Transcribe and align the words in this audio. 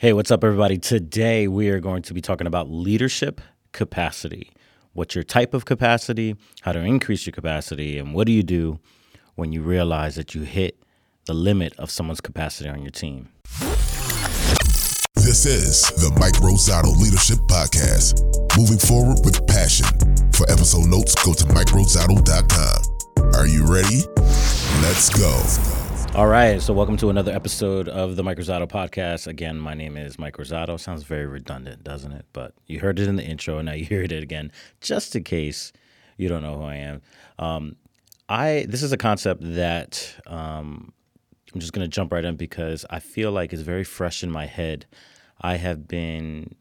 Hey, 0.00 0.14
what's 0.14 0.30
up, 0.30 0.42
everybody? 0.44 0.78
Today 0.78 1.46
we 1.46 1.68
are 1.68 1.78
going 1.78 2.00
to 2.04 2.14
be 2.14 2.22
talking 2.22 2.46
about 2.46 2.70
leadership 2.70 3.38
capacity. 3.72 4.50
What's 4.94 5.14
your 5.14 5.24
type 5.24 5.52
of 5.52 5.66
capacity, 5.66 6.36
how 6.62 6.72
to 6.72 6.78
increase 6.78 7.26
your 7.26 7.34
capacity, 7.34 7.98
and 7.98 8.14
what 8.14 8.26
do 8.26 8.32
you 8.32 8.42
do 8.42 8.80
when 9.34 9.52
you 9.52 9.60
realize 9.60 10.14
that 10.14 10.34
you 10.34 10.40
hit 10.40 10.82
the 11.26 11.34
limit 11.34 11.74
of 11.76 11.90
someone's 11.90 12.22
capacity 12.22 12.70
on 12.70 12.80
your 12.80 12.92
team? 12.92 13.28
This 15.16 15.44
is 15.44 15.82
the 15.82 16.10
Mike 16.18 16.40
Rosado 16.40 16.96
Leadership 16.96 17.36
Podcast. 17.40 18.24
Moving 18.56 18.78
forward 18.78 19.18
with 19.22 19.46
passion. 19.46 19.86
For 20.32 20.50
episode 20.50 20.88
notes, 20.88 21.14
go 21.22 21.34
to 21.34 21.44
MikeRosado.com. 21.44 23.34
Are 23.34 23.46
you 23.46 23.70
ready? 23.70 24.06
Let's 24.80 25.10
go. 25.10 25.79
All 26.16 26.26
right, 26.26 26.60
so 26.60 26.74
welcome 26.74 26.96
to 26.96 27.08
another 27.08 27.30
episode 27.32 27.88
of 27.88 28.16
the 28.16 28.24
Mike 28.24 28.36
Rosado 28.36 28.68
podcast. 28.68 29.28
Again, 29.28 29.60
my 29.60 29.74
name 29.74 29.96
is 29.96 30.18
Mike 30.18 30.38
Rosado. 30.38 30.78
Sounds 30.78 31.04
very 31.04 31.24
redundant, 31.24 31.84
doesn't 31.84 32.10
it? 32.10 32.26
But 32.32 32.52
you 32.66 32.80
heard 32.80 32.98
it 32.98 33.06
in 33.06 33.14
the 33.14 33.22
intro, 33.22 33.58
and 33.58 33.66
now 33.66 33.74
you 33.74 33.86
heard 33.96 34.10
it 34.10 34.20
again, 34.20 34.50
just 34.80 35.14
in 35.14 35.22
case 35.22 35.72
you 36.16 36.28
don't 36.28 36.42
know 36.42 36.58
who 36.58 36.64
I 36.64 36.74
am. 36.74 37.02
Um, 37.38 37.76
I 38.28 38.66
this 38.68 38.82
is 38.82 38.90
a 38.90 38.96
concept 38.96 39.40
that 39.54 40.16
um, 40.26 40.92
I'm 41.54 41.60
just 41.60 41.72
going 41.72 41.88
to 41.88 41.88
jump 41.88 42.12
right 42.12 42.24
in 42.24 42.34
because 42.34 42.84
I 42.90 42.98
feel 42.98 43.30
like 43.30 43.52
it's 43.52 43.62
very 43.62 43.84
fresh 43.84 44.24
in 44.24 44.32
my 44.32 44.46
head. 44.46 44.86
I 45.40 45.58
have 45.58 45.86
been 45.86 46.56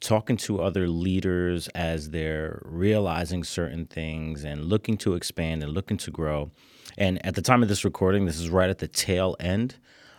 talking 0.00 0.36
to 0.36 0.60
other 0.60 0.88
leaders 0.88 1.68
as 1.68 2.10
they're 2.10 2.62
realizing 2.64 3.44
certain 3.44 3.86
things 3.86 4.44
and 4.44 4.64
looking 4.64 4.96
to 4.98 5.14
expand 5.14 5.62
and 5.62 5.72
looking 5.72 5.96
to 5.98 6.10
grow. 6.10 6.50
And 6.96 7.24
at 7.24 7.34
the 7.34 7.42
time 7.42 7.62
of 7.62 7.68
this 7.68 7.84
recording, 7.84 8.26
this 8.26 8.40
is 8.40 8.50
right 8.50 8.70
at 8.70 8.78
the 8.78 8.88
tail 8.88 9.36
end 9.38 9.76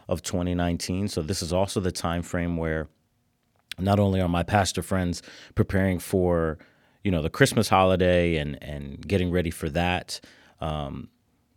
of 0.08 0.22
2019. 0.22 1.08
So 1.08 1.22
this 1.22 1.42
is 1.42 1.54
also 1.54 1.80
the 1.80 1.92
time 1.92 2.22
frame 2.22 2.58
where 2.58 2.88
not 3.78 4.00
only 4.00 4.22
are 4.22 4.30
my 4.30 4.44
pastor 4.44 4.82
friends 4.82 5.22
preparing 5.56 6.00
for, 6.00 6.58
you 7.04 7.12
know, 7.12 7.22
the 7.22 7.30
Christmas 7.30 7.70
holiday 7.70 8.38
and 8.38 8.62
and 8.62 9.06
getting 9.08 9.32
ready 9.32 9.52
for 9.52 9.70
that. 9.70 10.20
Um, 10.62 11.10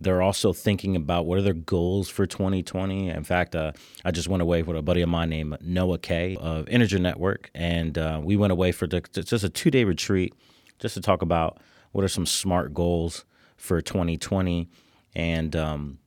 they're 0.03 0.23
also 0.23 0.53
thinking 0.53 0.97
about 0.97 1.27
what 1.27 1.39
are 1.39 1.43
their 1.43 1.53
goals 1.53 2.09
for 2.09 2.27
2020. 2.27 3.09
In 3.09 3.25
fact, 3.25 3.55
uh, 3.55 3.73
I 4.05 4.11
just 4.11 4.29
went 4.29 4.43
away 4.43 4.63
with 4.63 4.77
a 4.77 4.83
buddy 4.83 5.03
of 5.03 5.09
mine 5.09 5.31
named 5.31 5.59
Noah 5.61 5.99
Kay 5.99 6.37
of 6.37 6.69
Integer 6.69 6.99
Network, 6.99 7.51
and 7.55 7.97
uh, 7.99 8.21
we 8.23 8.37
went 8.37 8.53
away 8.53 8.73
for 8.73 8.87
the, 8.87 9.01
just 9.01 9.45
a 9.45 9.49
two 9.49 9.71
day 9.71 9.85
retreat 9.85 10.35
just 10.79 10.95
to 10.95 11.01
talk 11.01 11.23
about 11.23 11.59
what 11.93 12.05
are 12.05 12.09
some 12.09 12.27
smart 12.27 12.75
goals 12.75 13.25
for 13.57 13.81
2020 13.81 14.69
and 15.15 15.55
um, 15.55 15.99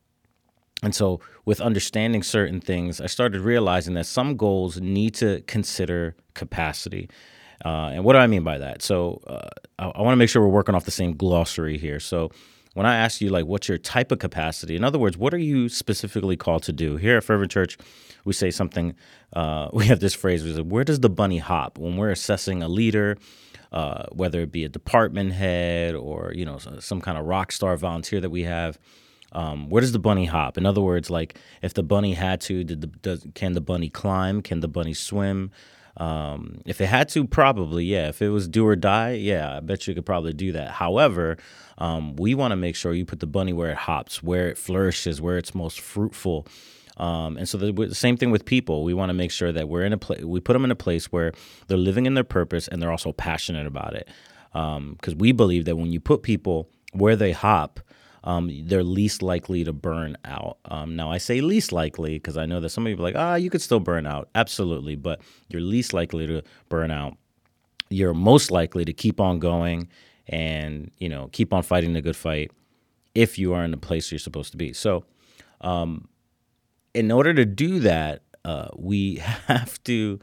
and 0.83 0.93
so 0.93 1.19
with 1.45 1.61
understanding 1.61 2.21
certain 2.21 2.59
things, 2.59 2.99
I 2.99 3.07
started 3.07 3.41
realizing 3.41 3.93
that 3.95 4.05
some 4.05 4.35
goals 4.35 4.79
need 4.79 5.15
to 5.15 5.41
consider 5.47 6.15
capacity. 6.33 7.09
Uh, 7.63 7.91
and 7.93 8.03
what 8.03 8.13
do 8.13 8.19
I 8.19 8.27
mean 8.27 8.43
by 8.43 8.57
that? 8.57 8.81
So 8.81 9.21
uh, 9.25 9.47
I, 9.79 9.87
I 9.87 10.01
want 10.01 10.13
to 10.13 10.17
make 10.17 10.29
sure 10.29 10.41
we're 10.41 10.49
working 10.49 10.75
off 10.75 10.85
the 10.85 10.91
same 10.91 11.15
glossary 11.15 11.77
here. 11.77 11.99
So 11.99 12.29
when 12.75 12.85
I 12.85 12.97
ask 12.97 13.21
you 13.21 13.29
like 13.29 13.45
what's 13.45 13.67
your 13.69 13.77
type 13.77 14.11
of 14.11 14.19
capacity, 14.19 14.75
in 14.75 14.83
other 14.83 14.99
words, 14.99 15.17
what 15.17 15.33
are 15.33 15.39
you 15.39 15.69
specifically 15.69 16.35
called 16.35 16.61
to 16.63 16.73
do? 16.73 16.97
Here 16.97 17.17
at 17.17 17.23
Fervent 17.23 17.49
Church, 17.49 17.77
we 18.25 18.33
say 18.33 18.51
something. 18.51 18.93
Uh, 19.33 19.69
we 19.73 19.85
have 19.87 20.01
this 20.01 20.13
phrase: 20.13 20.43
we 20.43 20.53
say, 20.53 20.61
"Where 20.61 20.83
does 20.83 20.99
the 20.99 21.09
bunny 21.09 21.39
hop?" 21.39 21.79
When 21.79 21.97
we're 21.97 22.11
assessing 22.11 22.61
a 22.61 22.67
leader, 22.67 23.17
uh, 23.71 24.05
whether 24.11 24.41
it 24.41 24.51
be 24.51 24.65
a 24.65 24.69
department 24.69 25.31
head 25.31 25.95
or 25.95 26.33
you 26.35 26.45
know 26.45 26.59
some 26.79 27.01
kind 27.01 27.17
of 27.17 27.25
rock 27.25 27.51
star 27.51 27.75
volunteer 27.77 28.19
that 28.21 28.29
we 28.29 28.43
have. 28.43 28.77
Um, 29.31 29.69
where 29.69 29.81
does 29.81 29.91
the 29.91 29.99
bunny 29.99 30.25
hop? 30.25 30.57
In 30.57 30.65
other 30.65 30.79
words, 30.79 31.09
like 31.09 31.37
if 31.61 31.73
the 31.73 31.83
bunny 31.83 32.13
had 32.13 32.39
to, 32.41 32.63
the, 32.63 32.75
does, 32.75 33.25
can 33.35 33.51
the 33.51 33.59
bunny 33.59 33.89
climb? 33.89 34.41
Can 34.41 34.61
the 34.61 34.69
bunny 34.69 34.93
swim? 34.93 35.51
Um, 35.97 36.61
if 36.65 36.81
it 36.81 36.87
had 36.87 37.09
to, 37.09 37.25
probably, 37.25 37.85
yeah. 37.85 38.09
If 38.09 38.21
it 38.21 38.29
was 38.29 38.47
do 38.47 38.67
or 38.67 38.75
die, 38.75 39.13
yeah, 39.13 39.57
I 39.57 39.59
bet 39.61 39.87
you 39.87 39.93
could 39.93 40.05
probably 40.05 40.33
do 40.33 40.51
that. 40.51 40.71
However, 40.71 41.37
um, 41.77 42.15
we 42.15 42.35
want 42.35 42.51
to 42.51 42.55
make 42.55 42.75
sure 42.75 42.93
you 42.93 43.05
put 43.05 43.19
the 43.19 43.27
bunny 43.27 43.53
where 43.53 43.71
it 43.71 43.77
hops, 43.77 44.21
where 44.21 44.49
it 44.49 44.57
flourishes, 44.57 45.21
where 45.21 45.37
it's 45.37 45.55
most 45.55 45.79
fruitful. 45.79 46.47
Um, 46.97 47.37
and 47.37 47.47
so 47.47 47.57
the, 47.57 47.93
same 47.93 48.17
thing 48.17 48.31
with 48.31 48.45
people. 48.45 48.83
We 48.83 48.93
want 48.93 49.09
to 49.09 49.13
make 49.13 49.31
sure 49.31 49.51
that 49.51 49.67
we're 49.67 49.83
in 49.83 49.93
a 49.93 49.97
place. 49.97 50.23
We 50.23 50.39
put 50.39 50.53
them 50.53 50.65
in 50.65 50.71
a 50.71 50.75
place 50.75 51.11
where 51.11 51.33
they're 51.67 51.77
living 51.77 52.05
in 52.05 52.13
their 52.13 52.23
purpose 52.23 52.67
and 52.67 52.81
they're 52.81 52.91
also 52.91 53.11
passionate 53.11 53.67
about 53.67 53.93
it. 53.93 54.07
Because 54.53 55.13
um, 55.13 55.17
we 55.17 55.31
believe 55.31 55.65
that 55.65 55.75
when 55.75 55.91
you 55.91 55.99
put 55.99 56.23
people 56.23 56.69
where 56.93 57.17
they 57.17 57.33
hop, 57.33 57.81
um, 58.25 58.51
they're 58.63 58.83
least 58.83 59.21
likely 59.21 59.63
to 59.63 59.71
burn 59.71 60.17
out. 60.25 60.57
Um, 60.65 60.95
now, 60.95 61.11
I 61.11 61.19
say 61.19 61.41
least 61.41 61.71
likely 61.71 62.15
because 62.15 62.37
I 62.37 62.47
know 62.47 62.59
that 62.59 62.69
some 62.69 62.83
people 62.85 63.05
are 63.05 63.09
like, 63.09 63.15
ah, 63.15 63.35
you 63.35 63.51
could 63.51 63.61
still 63.61 63.79
burn 63.79 64.07
out. 64.07 64.29
Absolutely. 64.33 64.95
But 64.95 65.21
you're 65.47 65.61
least 65.61 65.93
likely 65.93 66.25
to 66.25 66.41
burn 66.67 66.89
out. 66.89 67.17
You're 67.89 68.15
most 68.15 68.49
likely 68.49 68.83
to 68.83 68.93
keep 68.93 69.21
on 69.21 69.37
going 69.37 69.89
and, 70.27 70.89
you 70.97 71.07
know, 71.07 71.29
keep 71.31 71.53
on 71.53 71.61
fighting 71.61 71.93
the 71.93 72.01
good 72.01 72.15
fight 72.15 72.51
if 73.13 73.37
you 73.37 73.53
are 73.53 73.63
in 73.63 73.69
the 73.69 73.77
place 73.77 74.11
you're 74.11 74.17
supposed 74.17 74.51
to 74.51 74.57
be. 74.57 74.73
So, 74.73 75.05
um, 75.61 76.09
in 76.95 77.11
order 77.11 77.33
to 77.33 77.45
do 77.45 77.79
that, 77.81 78.23
uh, 78.43 78.69
we 78.75 79.15
have 79.47 79.81
to 79.83 80.19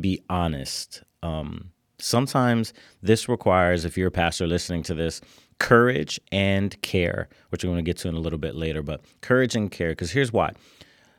be 0.00 0.22
honest. 0.30 1.02
Um, 1.22 1.72
sometimes 1.98 2.72
this 3.02 3.28
requires, 3.28 3.84
if 3.84 3.98
you're 3.98 4.08
a 4.08 4.12
pastor 4.12 4.46
listening 4.46 4.82
to 4.84 4.94
this, 4.94 5.20
courage 5.62 6.20
and 6.32 6.78
care, 6.82 7.28
which 7.50 7.62
I'm 7.62 7.70
going 7.70 7.84
to 7.84 7.88
get 7.88 7.96
to 7.98 8.08
in 8.08 8.16
a 8.16 8.20
little 8.20 8.38
bit 8.38 8.56
later, 8.56 8.82
but 8.82 9.00
courage 9.20 9.54
and 9.54 9.70
care, 9.70 9.90
because 9.90 10.10
here's 10.10 10.32
why. 10.32 10.50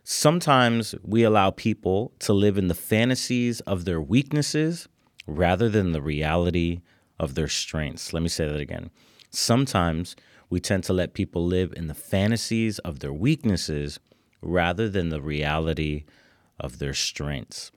Sometimes 0.03 0.93
we 1.01 1.23
allow 1.23 1.49
people 1.49 2.11
to 2.19 2.33
live 2.33 2.57
in 2.57 2.67
the 2.67 2.75
fantasies 2.75 3.61
of 3.61 3.85
their 3.85 4.01
weaknesses 4.01 4.89
rather 5.25 5.69
than 5.69 5.93
the 5.93 6.01
reality 6.01 6.81
of 7.17 7.35
their 7.35 7.47
strengths. 7.47 8.11
Let 8.11 8.21
me 8.21 8.27
say 8.27 8.45
that 8.45 8.59
again. 8.59 8.91
Sometimes 9.29 10.13
we 10.49 10.59
tend 10.59 10.83
to 10.83 10.93
let 10.93 11.13
people 11.13 11.45
live 11.45 11.71
in 11.77 11.87
the 11.87 11.93
fantasies 11.93 12.79
of 12.79 12.99
their 12.99 13.13
weaknesses 13.13 13.97
rather 14.41 14.89
than 14.89 15.07
the 15.07 15.21
reality 15.21 16.03
of 16.59 16.79
their 16.79 16.93
strengths. 16.93 17.71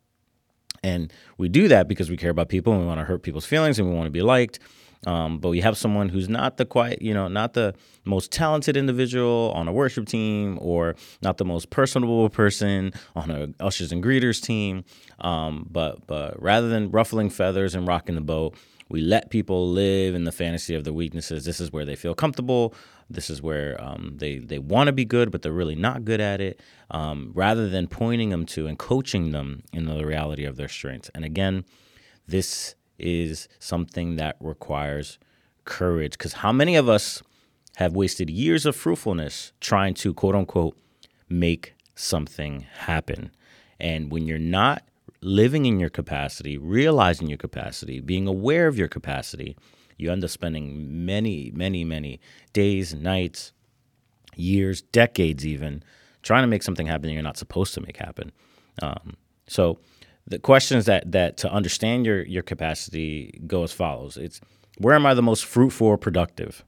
And 0.83 1.13
we 1.39 1.49
do 1.49 1.69
that 1.69 1.89
because 1.89 2.11
we 2.11 2.17
care 2.17 2.31
about 2.31 2.49
people 2.49 2.73
and 2.73 2.83
we 2.83 2.87
want 2.87 3.01
to 3.01 3.05
hurt 3.05 3.23
people's 3.23 3.47
feelings 3.47 3.79
and 3.79 3.89
we 3.89 3.95
want 3.95 4.07
to 4.07 4.11
be 4.11 4.23
liked. 4.23 4.59
Um, 5.07 5.39
but 5.39 5.51
we 5.51 5.61
have 5.61 5.77
someone 5.77 6.09
who's 6.09 6.29
not 6.29 6.57
the 6.57 6.65
quite, 6.65 7.01
you 7.01 7.15
know, 7.15 7.29
not 7.29 7.53
the 7.53 7.75
most 8.05 8.33
talented 8.33 8.77
individual 8.77 9.53
on 9.55 9.69
a 9.69 9.73
worship 9.73 10.07
team, 10.07 10.59
or 10.61 10.97
not 11.23 11.37
the 11.37 11.45
most 11.45 11.71
personable 11.71 12.29
person 12.29 12.93
on 13.15 13.31
a 13.31 13.49
ushers 13.61 13.93
and 13.93 14.03
greeters 14.03 14.43
team. 14.43 14.85
Um, 15.21 15.67
but 15.71 16.07
but 16.07 16.41
rather 16.43 16.69
than 16.69 16.91
ruffling 16.91 17.31
feathers 17.31 17.75
and 17.75 17.87
rocking 17.87 18.15
the 18.15 18.21
boat, 18.21 18.57
we 18.89 19.01
let 19.01 19.31
people 19.31 19.71
live 19.71 20.15
in 20.15 20.25
the 20.25 20.33
fantasy 20.33 20.75
of 20.75 20.85
their 20.85 20.93
weaknesses. 20.93 21.45
This 21.45 21.61
is 21.61 21.73
where 21.73 21.85
they 21.85 21.97
feel 21.97 22.15
comfortable. 22.15 22.75
This 23.09 23.31
is 23.31 23.41
where 23.41 23.81
um, 23.83 24.15
they 24.17 24.39
they 24.39 24.59
want 24.59 24.89
to 24.89 24.93
be 24.93 25.05
good, 25.05 25.31
but 25.31 25.43
they're 25.43 25.53
really 25.53 25.77
not 25.77 26.05
good 26.05 26.21
at 26.21 26.41
it. 26.41 26.61
Um, 26.91 27.31
rather 27.35 27.69
than 27.69 27.87
pointing 27.87 28.31
them 28.31 28.47
to 28.47 28.67
and 28.67 28.79
coaching 28.79 29.31
them 29.33 29.63
in 29.73 29.87
the 29.87 30.05
reality 30.05 30.45
of 30.45 30.57
their 30.57 30.69
strengths. 30.69 31.11
And 31.15 31.25
again, 31.25 31.65
this 32.27 32.75
is 32.99 33.49
something 33.59 34.17
that 34.17 34.37
requires 34.41 35.19
courage. 35.65 36.13
Because 36.13 36.35
how 36.35 36.53
many 36.53 36.77
of 36.77 36.89
us 36.89 37.23
have 37.77 37.95
wasted 37.95 38.31
years 38.31 38.67
of 38.67 38.75
fruitfulness 38.75 39.53
trying 39.61 39.95
to 39.95 40.15
quote 40.15 40.35
unquote 40.35 40.77
make 41.29 41.75
something 41.95 42.67
happen? 42.79 43.31
And 43.79 44.11
when 44.11 44.27
you're 44.27 44.39
not 44.39 44.83
living 45.21 45.67
in 45.67 45.79
your 45.79 45.91
capacity, 45.91 46.57
realizing 46.57 47.29
your 47.29 47.39
capacity, 47.39 48.01
being 48.01 48.27
aware 48.27 48.67
of 48.67 48.79
your 48.79 48.89
capacity, 48.89 49.57
you 49.97 50.13
end 50.13 50.25
up 50.25 50.31
spending 50.31 51.07
many, 51.07 51.53
many, 51.55 51.85
many 51.85 52.21
days, 52.53 52.95
nights, 52.95 53.53
years, 54.35 54.83
decades 54.83 55.47
even 55.47 55.83
trying 56.23 56.43
to 56.43 56.49
make 56.49 56.63
something 56.63 56.87
happen 56.87 57.11
you're 57.11 57.23
not 57.23 57.37
supposed 57.37 57.75
to 57.75 57.81
make 57.81 57.97
happen. 57.97 58.33
Um, 58.83 59.17
so 59.47 59.79
the 60.27 60.39
questions 60.39 60.87
that 60.87 61.13
that 61.13 61.37
to 61.39 61.51
understand 61.51 62.05
your 62.05 62.23
your 62.25 62.43
capacity 62.43 63.41
go 63.47 63.63
as 63.63 63.73
follows. 63.73 64.17
It's 64.17 64.41
where 64.79 64.95
am 64.95 65.07
I 65.07 65.15
the 65.15 65.23
most 65.23 65.45
fruitful 65.45 65.87
or 65.87 65.97
productive? 65.97 66.65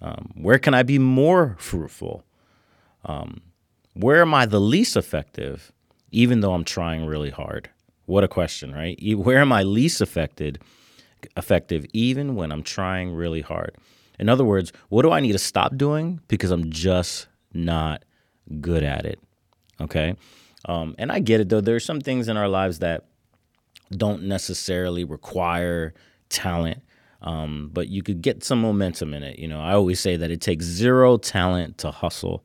Um, 0.00 0.32
where 0.34 0.58
can 0.58 0.74
I 0.74 0.82
be 0.82 0.98
more 0.98 1.56
fruitful? 1.58 2.24
Um, 3.04 3.42
where 3.94 4.20
am 4.20 4.32
I 4.34 4.46
the 4.46 4.60
least 4.60 4.96
effective, 4.96 5.72
even 6.10 6.40
though 6.40 6.54
I'm 6.54 6.64
trying 6.64 7.06
really 7.06 7.30
hard? 7.30 7.70
What 8.06 8.24
a 8.24 8.28
question, 8.28 8.72
right? 8.72 8.98
Where 9.16 9.38
am 9.38 9.52
I 9.52 9.64
least 9.64 10.00
affected, 10.00 10.60
effective, 11.36 11.84
even 11.92 12.34
when 12.34 12.52
I'm 12.52 12.62
trying 12.62 13.12
really 13.12 13.40
hard? 13.40 13.76
In 14.18 14.28
other 14.28 14.44
words, 14.44 14.72
what 14.88 15.02
do 15.02 15.12
I 15.12 15.20
need 15.20 15.32
to 15.32 15.38
stop 15.38 15.76
doing 15.76 16.20
because 16.28 16.50
I'm 16.50 16.70
just 16.70 17.28
not 17.52 18.04
good 18.60 18.82
at 18.82 19.04
it? 19.06 19.20
Okay. 19.80 20.16
Um, 20.64 20.94
and 20.98 21.12
I 21.12 21.20
get 21.20 21.40
it 21.40 21.48
though. 21.48 21.60
There 21.60 21.76
are 21.76 21.80
some 21.80 22.00
things 22.00 22.28
in 22.28 22.36
our 22.36 22.48
lives 22.48 22.80
that 22.80 23.04
don't 23.92 24.24
necessarily 24.24 25.04
require 25.04 25.94
talent, 26.28 26.82
um, 27.22 27.70
but 27.72 27.88
you 27.88 28.02
could 28.02 28.20
get 28.22 28.44
some 28.44 28.60
momentum 28.60 29.14
in 29.14 29.22
it. 29.22 29.38
You 29.38 29.48
know, 29.48 29.60
I 29.60 29.72
always 29.74 30.00
say 30.00 30.16
that 30.16 30.30
it 30.30 30.40
takes 30.40 30.64
zero 30.64 31.16
talent 31.16 31.78
to 31.78 31.90
hustle. 31.90 32.44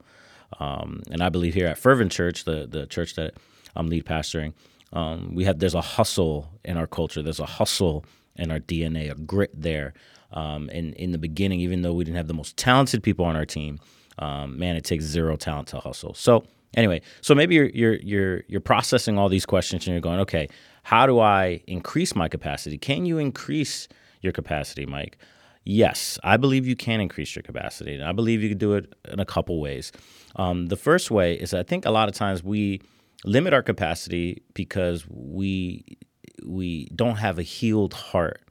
Um, 0.60 1.02
and 1.10 1.24
I 1.24 1.30
believe 1.30 1.56
here 1.56 1.68
at 1.68 1.80
Fervent 1.80 2.12
Church, 2.12 2.46
the 2.46 2.68
the 2.70 2.86
church 2.86 3.16
that 3.16 3.34
I'm 3.76 3.88
lead 3.88 4.06
pastoring, 4.06 4.54
Um, 4.94 5.34
we 5.34 5.44
have 5.46 5.58
there's 5.58 5.74
a 5.74 5.82
hustle 5.82 6.48
in 6.64 6.78
our 6.78 6.88
culture. 6.88 7.24
There's 7.24 7.40
a 7.40 7.48
hustle 7.48 8.06
in 8.36 8.52
our 8.52 8.60
DNA, 8.60 9.12
a 9.12 9.16
grit 9.16 9.52
there. 9.54 9.94
Um, 10.32 10.70
and 10.74 10.94
in 10.96 11.12
the 11.12 11.18
beginning, 11.18 11.60
even 11.60 11.82
though 11.82 11.94
we 11.94 12.04
didn't 12.04 12.18
have 12.18 12.28
the 12.28 12.34
most 12.34 12.58
talented 12.58 13.04
people 13.04 13.26
on 13.26 13.36
our 13.36 13.46
team, 13.46 13.80
um, 14.20 14.58
man, 14.58 14.76
it 14.76 14.84
takes 14.84 15.06
zero 15.06 15.36
talent 15.36 15.68
to 15.70 15.80
hustle. 15.80 16.14
So 16.14 16.46
anyway, 16.76 17.02
so 17.22 17.36
maybe 17.36 17.56
you're 17.56 17.70
you're 17.70 17.96
you're 17.96 18.44
you're 18.48 18.62
processing 18.62 19.18
all 19.18 19.30
these 19.30 19.46
questions 19.46 19.86
and 19.86 19.94
you're 19.94 20.02
going, 20.02 20.20
okay, 20.22 20.50
how 20.84 21.06
do 21.06 21.20
I 21.20 21.62
increase 21.68 22.16
my 22.16 22.28
capacity? 22.28 22.78
Can 22.78 23.06
you 23.06 23.18
increase 23.18 23.88
your 24.22 24.34
capacity, 24.34 24.86
Mike? 24.86 25.18
Yes, 25.66 26.20
I 26.24 26.36
believe 26.38 26.68
you 26.68 26.76
can 26.76 27.00
increase 27.00 27.36
your 27.36 27.44
capacity, 27.44 27.96
and 27.96 28.04
I 28.04 28.12
believe 28.12 28.44
you 28.44 28.50
can 28.50 28.58
do 28.58 28.74
it 28.74 28.94
in 29.10 29.20
a 29.20 29.26
couple 29.26 29.62
ways. 29.62 29.94
Um, 30.36 30.68
the 30.68 30.76
first 30.76 31.10
way 31.10 31.36
is 31.36 31.54
I 31.54 31.64
think 31.64 31.86
a 31.86 31.92
lot 31.92 32.10
of 32.10 32.16
times 32.16 32.44
we 32.44 32.82
limit 33.24 33.54
our 33.54 33.64
capacity 33.64 34.44
because 34.54 35.06
we 35.08 35.98
we 36.46 36.86
don't 36.96 37.18
have 37.18 37.40
a 37.40 37.44
healed 37.44 37.94
heart. 37.94 38.42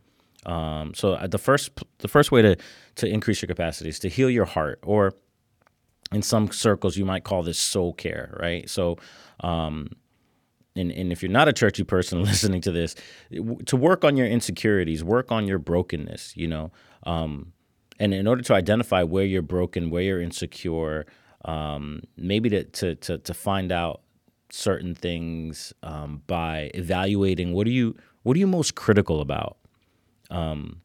Um, 0.44 0.92
so 0.94 1.12
uh, 1.14 1.26
the 1.26 1.38
first 1.38 1.70
the 1.98 2.08
first 2.08 2.32
way 2.32 2.42
to 2.42 2.56
to 2.96 3.06
increase 3.06 3.42
your 3.42 3.46
capacity 3.46 3.90
is 3.90 3.98
to 4.00 4.08
heal 4.08 4.28
your 4.30 4.44
heart, 4.44 4.80
or 4.82 5.14
in 6.12 6.22
some 6.22 6.50
circles 6.50 6.96
you 6.96 7.04
might 7.04 7.24
call 7.24 7.42
this 7.42 7.58
soul 7.58 7.92
care, 7.92 8.36
right? 8.40 8.68
So 8.68 8.98
um, 9.40 9.90
and, 10.74 10.90
and 10.90 11.12
if 11.12 11.22
you're 11.22 11.30
not 11.30 11.48
a 11.48 11.52
churchy 11.52 11.84
person 11.84 12.22
listening 12.24 12.60
to 12.62 12.72
this, 12.72 12.94
to 13.66 13.76
work 13.76 14.04
on 14.04 14.16
your 14.16 14.26
insecurities, 14.26 15.04
work 15.04 15.30
on 15.30 15.46
your 15.46 15.58
brokenness, 15.58 16.36
you 16.36 16.48
know. 16.48 16.70
Um, 17.04 17.52
and 17.98 18.14
in 18.14 18.26
order 18.26 18.42
to 18.42 18.54
identify 18.54 19.02
where 19.02 19.24
you're 19.24 19.42
broken, 19.42 19.90
where 19.90 20.02
you're 20.02 20.20
insecure, 20.20 21.06
um, 21.44 22.02
maybe 22.16 22.48
to, 22.50 22.64
to, 22.64 22.94
to, 22.96 23.18
to, 23.18 23.34
find 23.34 23.72
out 23.72 24.01
certain 24.52 24.94
things 24.94 25.72
um, 25.82 26.22
by 26.26 26.70
evaluating 26.75 27.52
what 27.52 27.66
are 27.66 27.70
you 27.70 27.96
what 28.22 28.37
are 28.37 28.40
you 28.40 28.46
most 28.46 28.75
critical 28.75 29.20
about? 29.20 29.56
Um, 30.31 30.82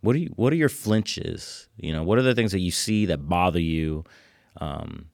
what 0.00 0.16
are 0.16 0.18
you 0.18 0.32
what 0.36 0.52
are 0.52 0.56
your 0.56 0.68
flinches? 0.68 1.68
You 1.76 1.92
know, 1.92 2.02
what 2.02 2.18
are 2.18 2.22
the 2.22 2.34
things 2.34 2.52
that 2.52 2.60
you 2.60 2.70
see 2.70 3.06
that 3.06 3.28
bother 3.28 3.60
you, 3.60 4.04
um, 4.60 5.06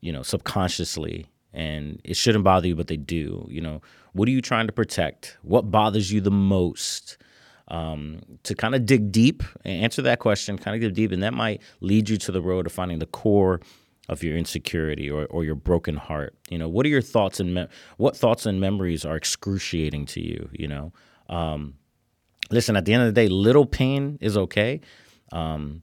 you 0.00 0.12
know, 0.12 0.22
subconsciously? 0.22 1.26
and 1.54 2.00
it 2.02 2.16
shouldn't 2.16 2.44
bother 2.44 2.66
you, 2.66 2.74
but 2.74 2.88
they 2.88 2.96
do. 2.96 3.46
You 3.48 3.60
know, 3.60 3.80
what 4.12 4.28
are 4.28 4.32
you 4.32 4.42
trying 4.42 4.66
to 4.66 4.72
protect? 4.72 5.38
What 5.42 5.70
bothers 5.70 6.12
you 6.12 6.20
the 6.20 6.30
most? 6.30 7.16
Um, 7.68 8.20
to 8.42 8.54
kind 8.54 8.74
of 8.74 8.84
dig 8.84 9.10
deep 9.10 9.42
and 9.64 9.84
answer 9.84 10.02
that 10.02 10.18
question, 10.18 10.58
kind 10.58 10.74
of 10.74 10.82
dig 10.82 10.94
deep, 10.94 11.12
and 11.12 11.22
that 11.22 11.32
might 11.32 11.62
lead 11.80 12.10
you 12.10 12.18
to 12.18 12.32
the 12.32 12.42
road 12.42 12.66
of 12.66 12.72
finding 12.72 12.98
the 12.98 13.06
core 13.06 13.60
of 14.08 14.22
your 14.22 14.36
insecurity 14.36 15.10
or, 15.10 15.26
or 15.26 15.44
your 15.44 15.54
broken 15.54 15.96
heart. 15.96 16.34
You 16.50 16.58
know, 16.58 16.68
what 16.68 16.84
are 16.86 16.90
your 16.90 17.00
thoughts 17.00 17.40
and 17.40 17.54
me- 17.54 17.68
what 17.96 18.16
thoughts 18.16 18.46
and 18.46 18.60
memories 18.60 19.04
are 19.04 19.16
excruciating 19.16 20.06
to 20.06 20.20
you? 20.20 20.48
You 20.52 20.68
know, 20.68 20.92
um, 21.28 21.74
listen. 22.50 22.76
At 22.76 22.84
the 22.84 22.92
end 22.92 23.02
of 23.02 23.14
the 23.14 23.20
day, 23.20 23.28
little 23.28 23.66
pain 23.66 24.18
is 24.20 24.36
okay, 24.36 24.80
um, 25.32 25.82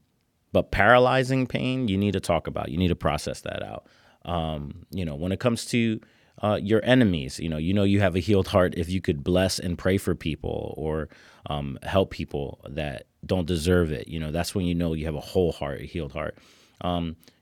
but 0.52 0.72
paralyzing 0.72 1.48
pain 1.48 1.88
you 1.88 1.98
need 1.98 2.14
to 2.14 2.20
talk 2.20 2.48
about. 2.48 2.70
You 2.70 2.78
need 2.78 2.90
to 2.90 2.96
process 2.96 3.42
that 3.42 3.64
out. 3.64 3.88
Um, 4.24 4.86
you 4.92 5.04
know, 5.04 5.16
when 5.16 5.32
it 5.32 5.40
comes 5.40 5.66
to 5.66 6.00
uh, 6.44 6.60
your 6.62 6.84
enemies, 6.84 7.40
you 7.40 7.50
know, 7.50 7.58
you 7.58 7.74
know 7.74 7.84
you 7.84 8.02
have 8.02 8.16
a 8.16 8.20
healed 8.20 8.48
heart 8.48 8.76
if 8.78 8.90
you 8.90 9.02
could 9.02 9.24
bless 9.24 9.58
and 9.60 9.78
pray 9.78 9.98
for 9.98 10.14
people 10.14 10.76
or 10.78 11.10
um, 11.48 11.80
help 11.84 12.12
people 12.12 12.60
that 12.70 13.08
don't 13.26 13.48
deserve 13.48 13.92
it. 13.92 14.08
You 14.08 14.20
know, 14.20 14.32
that's 14.32 14.54
when 14.54 14.66
you 14.66 14.76
know 14.76 14.94
you 14.94 15.06
have 15.06 15.16
a 15.16 15.20
whole 15.22 15.52
heart, 15.52 15.82
a 15.82 15.86
healed 15.86 16.14
heart. 16.14 16.38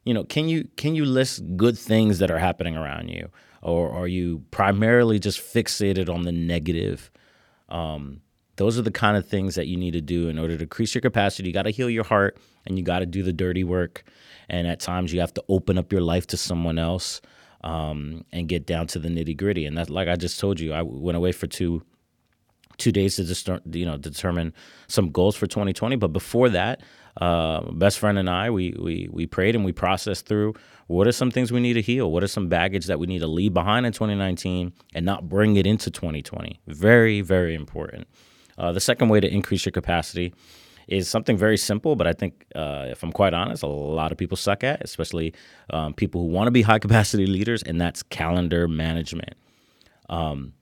You 0.09 0.13
know, 0.15 0.23
can 0.23 0.49
you 0.49 0.67
can 0.75 0.95
you 0.95 1.05
list 1.05 1.43
good 1.55 1.77
things 1.77 2.19
that 2.19 2.31
are 2.31 2.39
happening 2.39 2.75
around 2.75 3.09
you, 3.09 3.29
or 3.61 3.91
are 3.91 4.07
you 4.07 4.43
primarily 4.51 5.19
just 5.19 5.39
fixated 5.39 6.09
on 6.09 6.23
the 6.23 6.31
negative? 6.31 7.11
Um, 7.69 8.21
those 8.55 8.77
are 8.77 8.81
the 8.81 8.91
kind 8.91 9.15
of 9.15 9.27
things 9.27 9.55
that 9.55 9.67
you 9.67 9.77
need 9.77 9.91
to 9.91 10.01
do 10.01 10.27
in 10.27 10.37
order 10.37 10.57
to 10.57 10.63
increase 10.63 10.93
your 10.93 11.01
capacity. 11.01 11.47
You 11.47 11.53
got 11.53 11.63
to 11.63 11.69
heal 11.69 11.89
your 11.89 12.03
heart, 12.03 12.37
and 12.65 12.77
you 12.77 12.83
got 12.83 12.99
to 12.99 13.05
do 13.05 13.23
the 13.23 13.31
dirty 13.31 13.63
work 13.63 14.03
and 14.49 14.67
at 14.67 14.79
times 14.79 15.13
you 15.13 15.19
have 15.19 15.33
to 15.35 15.43
open 15.47 15.77
up 15.77 15.91
your 15.91 16.01
life 16.01 16.27
to 16.27 16.37
someone 16.37 16.79
else 16.79 17.21
um, 17.63 18.25
and 18.31 18.47
get 18.47 18.65
down 18.65 18.87
to 18.87 18.99
the 18.99 19.09
nitty 19.09 19.37
gritty. 19.37 19.65
And 19.65 19.77
that's 19.77 19.89
like 19.89 20.07
I 20.07 20.15
just 20.15 20.39
told 20.39 20.59
you, 20.59 20.73
I 20.73 20.81
went 20.81 21.17
away 21.17 21.31
for 21.31 21.47
two 21.47 21.83
two 22.77 22.91
days 22.93 23.17
to 23.17 23.25
just 23.25 23.49
you 23.71 23.85
know 23.85 23.97
determine 23.97 24.53
some 24.87 25.11
goals 25.11 25.35
for 25.35 25.47
2020. 25.47 25.95
But 25.97 26.13
before 26.13 26.49
that, 26.49 26.81
uh, 27.19 27.71
best 27.71 27.99
friend 27.99 28.17
and 28.17 28.29
I 28.29 28.49
we 28.49 28.73
we 28.79 29.07
we 29.11 29.27
prayed 29.27 29.55
and 29.55 29.63
we 29.63 29.71
processed 29.71 30.25
through 30.25 30.55
what 30.87 31.07
are 31.07 31.11
some 31.11 31.29
things 31.29 31.51
we 31.51 31.59
need 31.59 31.73
to 31.73 31.81
heal, 31.81 32.11
what 32.11 32.23
are 32.23 32.27
some 32.27 32.47
baggage 32.47 32.87
that 32.87 32.99
we 32.99 33.07
need 33.07 33.19
to 33.19 33.27
leave 33.27 33.53
behind 33.53 33.85
in 33.85 33.93
2019 33.93 34.73
and 34.95 35.05
not 35.05 35.29
bring 35.29 35.55
it 35.55 35.67
into 35.67 35.91
2020. 35.91 36.59
Very 36.67 37.21
very 37.21 37.53
important. 37.55 38.07
Uh, 38.57 38.71
the 38.71 38.79
second 38.79 39.09
way 39.09 39.19
to 39.19 39.27
increase 39.27 39.65
your 39.65 39.71
capacity 39.71 40.33
is 40.89 41.07
something 41.07 41.37
very 41.37 41.55
simple, 41.55 41.95
but 41.95 42.07
I 42.07 42.13
think, 42.13 42.45
uh, 42.55 42.87
if 42.89 43.03
I'm 43.03 43.11
quite 43.11 43.33
honest, 43.33 43.61
a 43.61 43.67
lot 43.67 44.11
of 44.11 44.17
people 44.17 44.35
suck 44.35 44.63
at, 44.63 44.83
especially 44.83 45.35
um, 45.69 45.93
people 45.93 46.21
who 46.21 46.27
want 46.27 46.47
to 46.47 46.51
be 46.51 46.61
high 46.63 46.79
capacity 46.79 47.27
leaders, 47.27 47.61
and 47.61 47.79
that's 47.79 48.01
calendar 48.03 48.67
management. 48.67 49.35
Um, 50.09 50.53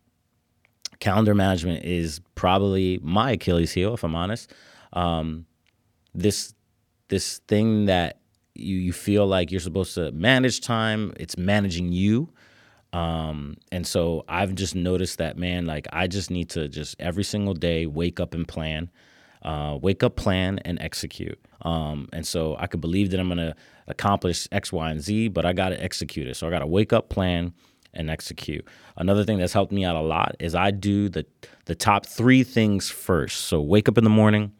calendar 1.00 1.34
management 1.34 1.86
is 1.86 2.20
probably 2.36 3.00
my 3.02 3.32
Achilles 3.32 3.72
heel, 3.72 3.94
if 3.94 4.04
I'm 4.04 4.16
honest. 4.16 4.54
Um, 4.92 5.46
this 6.18 6.54
this 7.08 7.40
thing 7.48 7.86
that 7.86 8.20
you 8.54 8.76
you 8.76 8.92
feel 8.92 9.26
like 9.26 9.52
you're 9.52 9.62
supposed 9.62 9.96
to 9.96 10.12
manage 10.12 10.62
time, 10.62 11.14
it's 11.18 11.38
managing 11.38 11.92
you. 11.92 12.30
Um, 12.94 13.58
and 13.72 13.86
so 13.86 14.26
I've 14.28 14.56
just 14.56 14.76
noticed 14.76 15.20
that 15.20 15.38
man, 15.38 15.66
like 15.66 15.88
I 15.94 16.08
just 16.08 16.32
need 16.32 16.50
to 16.52 16.68
just 16.68 16.96
every 17.00 17.24
single 17.24 17.54
day 17.54 17.86
wake 17.86 18.20
up 18.20 18.34
and 18.34 18.48
plan 18.48 18.90
uh, 19.48 19.78
wake 19.82 20.04
up, 20.04 20.16
plan, 20.16 20.60
and 20.66 20.80
execute. 20.82 21.40
Um, 21.62 22.10
and 22.14 22.26
so 22.26 22.56
I 22.60 22.68
could 22.68 22.82
believe 22.82 23.12
that 23.12 23.20
I'm 23.20 23.28
going 23.28 23.38
to 23.38 23.56
accomplish 23.88 24.48
X, 24.52 24.72
Y, 24.74 24.92
and 24.92 25.02
Z, 25.02 25.30
but 25.30 25.46
I 25.46 25.54
got 25.54 25.70
to 25.70 25.82
execute 25.82 26.28
it. 26.28 26.36
So 26.36 26.48
I 26.48 26.50
got 26.50 26.60
to 26.60 26.68
wake 26.68 26.94
up, 26.94 27.10
plan, 27.10 27.54
and 27.94 28.10
execute. 28.10 28.68
Another 28.98 29.24
thing 29.24 29.38
that's 29.38 29.54
helped 29.54 29.72
me 29.72 29.86
out 29.86 29.96
a 29.96 30.02
lot 30.02 30.36
is 30.40 30.54
I 30.54 30.72
do 30.72 31.10
the 31.10 31.26
the 31.66 31.76
top 31.76 32.06
three 32.06 32.44
things 32.44 32.90
first. 32.90 33.46
So 33.46 33.62
wake 33.62 33.88
up 33.88 33.98
in 33.98 34.04
the 34.04 34.10
morning. 34.10 34.52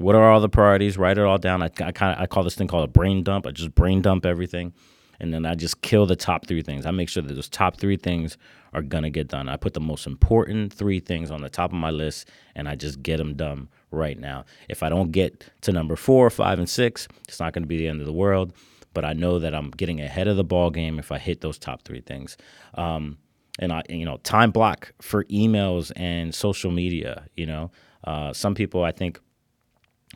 What 0.00 0.14
are 0.14 0.30
all 0.30 0.40
the 0.40 0.48
priorities? 0.48 0.96
Write 0.96 1.18
it 1.18 1.24
all 1.24 1.36
down. 1.36 1.62
I, 1.62 1.66
I 1.66 1.92
kind 1.92 2.16
of 2.16 2.22
I 2.22 2.26
call 2.26 2.42
this 2.42 2.54
thing 2.54 2.68
called 2.68 2.84
a 2.84 2.92
brain 2.92 3.22
dump. 3.22 3.46
I 3.46 3.50
just 3.50 3.74
brain 3.74 4.00
dump 4.00 4.24
everything, 4.24 4.72
and 5.20 5.34
then 5.34 5.44
I 5.44 5.54
just 5.54 5.82
kill 5.82 6.06
the 6.06 6.16
top 6.16 6.46
three 6.46 6.62
things. 6.62 6.86
I 6.86 6.90
make 6.90 7.10
sure 7.10 7.22
that 7.22 7.34
those 7.34 7.50
top 7.50 7.76
three 7.76 7.98
things 7.98 8.38
are 8.72 8.80
gonna 8.80 9.10
get 9.10 9.28
done. 9.28 9.46
I 9.46 9.58
put 9.58 9.74
the 9.74 9.80
most 9.80 10.06
important 10.06 10.72
three 10.72 11.00
things 11.00 11.30
on 11.30 11.42
the 11.42 11.50
top 11.50 11.70
of 11.70 11.76
my 11.76 11.90
list, 11.90 12.30
and 12.54 12.66
I 12.66 12.76
just 12.76 13.02
get 13.02 13.18
them 13.18 13.34
done 13.34 13.68
right 13.90 14.18
now. 14.18 14.46
If 14.70 14.82
I 14.82 14.88
don't 14.88 15.10
get 15.12 15.44
to 15.62 15.72
number 15.72 15.96
four, 15.96 16.30
five, 16.30 16.58
and 16.58 16.68
six, 16.68 17.06
it's 17.28 17.38
not 17.38 17.52
to 17.52 17.60
be 17.60 17.76
the 17.76 17.88
end 17.88 18.00
of 18.00 18.06
the 18.06 18.12
world. 18.12 18.54
But 18.94 19.04
I 19.04 19.12
know 19.12 19.38
that 19.38 19.54
I'm 19.54 19.70
getting 19.70 20.00
ahead 20.00 20.28
of 20.28 20.38
the 20.38 20.44
ball 20.44 20.70
game 20.70 20.98
if 20.98 21.12
I 21.12 21.18
hit 21.18 21.42
those 21.42 21.58
top 21.58 21.82
three 21.82 22.00
things. 22.00 22.38
Um, 22.74 23.18
and 23.58 23.70
I, 23.70 23.82
you 23.90 24.06
know, 24.06 24.16
time 24.22 24.50
block 24.50 24.94
for 25.02 25.24
emails 25.24 25.92
and 25.94 26.34
social 26.34 26.70
media. 26.70 27.26
You 27.36 27.46
know, 27.46 27.70
uh, 28.04 28.32
some 28.32 28.54
people 28.54 28.82
I 28.82 28.92
think 28.92 29.20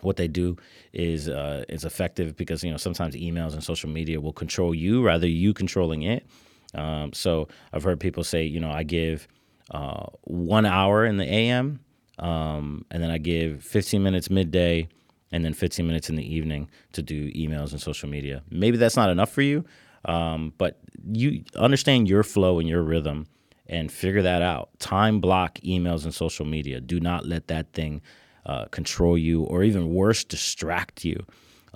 what 0.04 0.16
they 0.16 0.28
do 0.28 0.56
is 0.92 1.28
uh, 1.28 1.64
is 1.68 1.84
effective 1.84 2.36
because 2.36 2.62
you 2.62 2.70
know 2.70 2.76
sometimes 2.76 3.14
emails 3.14 3.52
and 3.52 3.62
social 3.62 3.90
media 3.90 4.20
will 4.20 4.32
control 4.32 4.74
you 4.74 5.02
rather 5.02 5.26
you 5.26 5.52
controlling 5.54 6.02
it. 6.02 6.26
Um, 6.74 7.12
so 7.12 7.48
I've 7.72 7.84
heard 7.84 8.00
people 8.00 8.24
say, 8.24 8.44
you 8.44 8.60
know, 8.60 8.70
I 8.70 8.82
give 8.82 9.28
uh, 9.70 10.06
one 10.22 10.66
hour 10.66 11.04
in 11.04 11.16
the 11.16 11.24
AM 11.24 11.80
um, 12.18 12.84
and 12.90 13.02
then 13.02 13.10
I 13.10 13.18
give 13.18 13.62
15 13.62 14.02
minutes 14.02 14.30
midday 14.30 14.88
and 15.32 15.44
then 15.44 15.54
15 15.54 15.86
minutes 15.86 16.08
in 16.08 16.16
the 16.16 16.34
evening 16.34 16.68
to 16.92 17.02
do 17.02 17.32
emails 17.32 17.72
and 17.72 17.80
social 17.80 18.08
media. 18.08 18.42
Maybe 18.50 18.76
that's 18.76 18.96
not 18.96 19.10
enough 19.10 19.30
for 19.30 19.42
you, 19.42 19.64
um, 20.04 20.52
but 20.58 20.78
you 21.12 21.44
understand 21.56 22.08
your 22.08 22.22
flow 22.22 22.58
and 22.58 22.68
your 22.68 22.82
rhythm 22.82 23.26
and 23.66 23.90
figure 23.90 24.22
that 24.22 24.42
out. 24.42 24.70
Time 24.78 25.20
block 25.20 25.58
emails 25.60 26.04
and 26.04 26.14
social 26.14 26.44
media. 26.44 26.80
Do 26.80 27.00
not 27.00 27.26
let 27.26 27.48
that 27.48 27.72
thing 27.72 28.02
uh, 28.46 28.66
control 28.66 29.16
you 29.16 29.42
or 29.44 29.62
even 29.62 29.92
worse, 29.92 30.24
distract 30.24 31.04
you. 31.04 31.24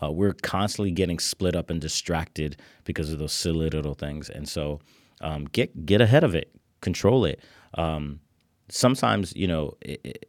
Uh, 0.03 0.13
we're 0.13 0.35
constantly 0.35 0.91
getting 0.93 1.19
split 1.19 1.57
up 1.57 1.71
and 1.71 1.81
distracted 1.81 2.57
because 2.85 3.13
of 3.13 3.19
those 3.19 3.33
silly 3.33 3.69
little 3.69 3.95
things. 3.95 4.31
And 4.31 4.49
so 4.49 4.81
um, 5.21 5.47
get, 5.47 5.87
get 5.87 6.01
ahead 6.01 6.23
of 6.23 6.35
it, 6.35 6.55
control 6.81 7.25
it. 7.25 7.41
Um, 7.75 8.21
sometimes 8.71 9.35
you 9.35 9.49
know 9.49 9.77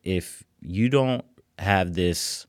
if 0.04 0.44
you 0.62 0.90
don't 0.90 1.26
have 1.58 1.94
this 1.94 2.46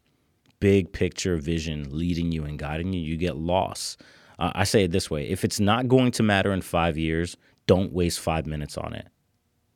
big 0.60 0.92
picture 0.92 1.36
vision 1.36 1.86
leading 1.90 2.32
you 2.32 2.44
and 2.44 2.58
guiding 2.58 2.92
you 2.92 3.00
you 3.00 3.16
get 3.16 3.36
lost 3.36 4.00
uh, 4.38 4.52
i 4.54 4.64
say 4.64 4.84
it 4.84 4.92
this 4.92 5.10
way 5.10 5.28
if 5.28 5.44
it's 5.44 5.58
not 5.60 5.88
going 5.88 6.10
to 6.10 6.22
matter 6.22 6.52
in 6.52 6.60
five 6.60 6.96
years 6.96 7.36
don't 7.66 7.92
waste 7.92 8.20
five 8.20 8.46
minutes 8.46 8.76
on 8.76 8.92
it 8.92 9.08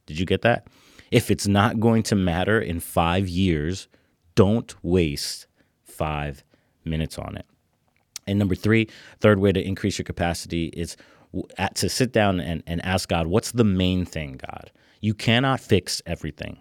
did 0.06 0.18
you 0.18 0.26
get 0.26 0.42
that 0.42 0.66
if 1.10 1.30
it's 1.30 1.46
not 1.46 1.80
going 1.80 2.02
to 2.02 2.14
matter 2.14 2.60
in 2.60 2.80
five 2.80 3.28
years 3.28 3.88
don't 4.34 4.74
waste 4.82 5.46
five 5.84 6.44
minutes 6.84 7.18
on 7.18 7.36
it 7.36 7.46
and 8.26 8.38
number 8.38 8.54
three 8.54 8.88
third 9.20 9.38
way 9.38 9.52
to 9.52 9.60
increase 9.62 9.98
your 9.98 10.04
capacity 10.04 10.66
is 10.68 10.96
to 11.74 11.88
sit 11.88 12.12
down 12.12 12.40
and, 12.40 12.62
and 12.66 12.84
ask 12.84 13.08
god 13.08 13.26
what's 13.26 13.52
the 13.52 13.64
main 13.64 14.04
thing 14.04 14.40
god 14.46 14.70
You 15.00 15.12
cannot 15.14 15.60
fix 15.60 16.00
everything. 16.06 16.58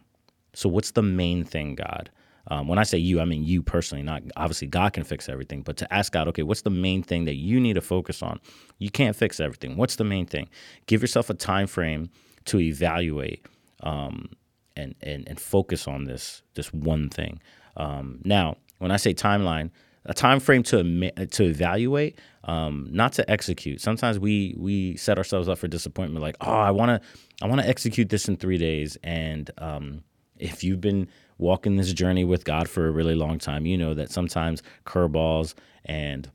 So, 0.53 0.67
what's 0.67 0.91
the 0.91 1.01
main 1.01 1.45
thing, 1.45 1.75
God? 1.75 2.09
Um, 2.49 2.67
when 2.67 2.77
I 2.77 2.83
say 2.83 2.97
you, 2.97 3.21
I 3.21 3.25
mean 3.25 3.45
you 3.45 3.63
personally, 3.63 4.03
not 4.03 4.21
obviously 4.35 4.67
God 4.67 4.91
can 4.91 5.05
fix 5.05 5.29
everything, 5.29 5.61
but 5.61 5.77
to 5.77 5.93
ask 5.93 6.11
God, 6.11 6.27
okay, 6.27 6.43
what's 6.43 6.63
the 6.63 6.69
main 6.69 7.03
thing 7.03 7.23
that 7.23 7.35
you 7.35 7.59
need 7.61 7.75
to 7.75 7.81
focus 7.81 8.21
on? 8.21 8.41
You 8.79 8.89
can't 8.91 9.15
fix 9.15 9.39
everything. 9.39 9.77
What's 9.77 9.95
the 9.95 10.03
main 10.03 10.25
thing? 10.25 10.49
Give 10.85 11.01
yourself 11.01 11.29
a 11.29 11.33
time 11.33 11.67
frame 11.67 12.09
to 12.45 12.59
evaluate 12.59 13.45
um, 13.81 14.29
and, 14.75 14.93
and 15.01 15.25
and 15.29 15.39
focus 15.39 15.87
on 15.87 16.03
this 16.03 16.41
this 16.55 16.73
one 16.73 17.07
thing. 17.09 17.39
Um, 17.77 18.19
now, 18.23 18.57
when 18.79 18.91
I 18.91 18.97
say 18.97 19.13
timeline, 19.13 19.71
a 20.05 20.13
time 20.13 20.39
frame 20.39 20.63
to 20.63 21.11
to 21.27 21.43
evaluate, 21.43 22.19
um, 22.43 22.87
not 22.91 23.13
to 23.13 23.29
execute. 23.31 23.79
Sometimes 23.81 24.19
we 24.19 24.55
we 24.57 24.97
set 24.97 25.17
ourselves 25.17 25.47
up 25.47 25.57
for 25.57 25.67
disappointment. 25.67 26.21
Like, 26.21 26.35
oh, 26.41 26.51
I 26.51 26.71
want 26.71 26.89
to 26.89 27.07
I 27.41 27.47
want 27.47 27.61
to 27.61 27.67
execute 27.67 28.09
this 28.09 28.27
in 28.27 28.35
three 28.37 28.57
days. 28.57 28.97
And 29.03 29.49
um, 29.57 30.03
if 30.37 30.63
you've 30.63 30.81
been 30.81 31.07
walking 31.37 31.77
this 31.77 31.93
journey 31.93 32.23
with 32.23 32.43
God 32.43 32.69
for 32.69 32.87
a 32.87 32.91
really 32.91 33.15
long 33.15 33.39
time, 33.39 33.65
you 33.65 33.77
know 33.77 33.93
that 33.93 34.11
sometimes 34.11 34.61
curveballs 34.85 35.53
and 35.85 36.29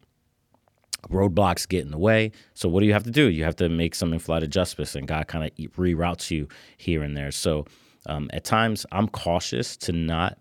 roadblocks 1.11 1.69
get 1.69 1.85
in 1.85 1.91
the 1.91 1.99
way. 1.99 2.33
So 2.55 2.69
what 2.69 2.81
do 2.81 2.87
you 2.87 2.93
have 2.93 3.05
to 3.05 3.11
do? 3.11 3.29
You 3.29 3.45
have 3.45 3.57
to 3.57 3.69
make 3.69 3.95
some 3.95 4.13
in-flight 4.13 4.43
adjustments, 4.43 4.95
and 4.95 5.07
God 5.07 5.29
kind 5.29 5.45
of 5.45 5.55
reroutes 5.75 6.31
you 6.31 6.49
here 6.79 7.03
and 7.03 7.17
there. 7.17 7.31
So 7.31 7.67
um, 8.07 8.31
at 8.33 8.45
times, 8.45 8.87
I'm 8.93 9.09
cautious 9.09 9.77
to 9.79 9.93
not 9.93 10.39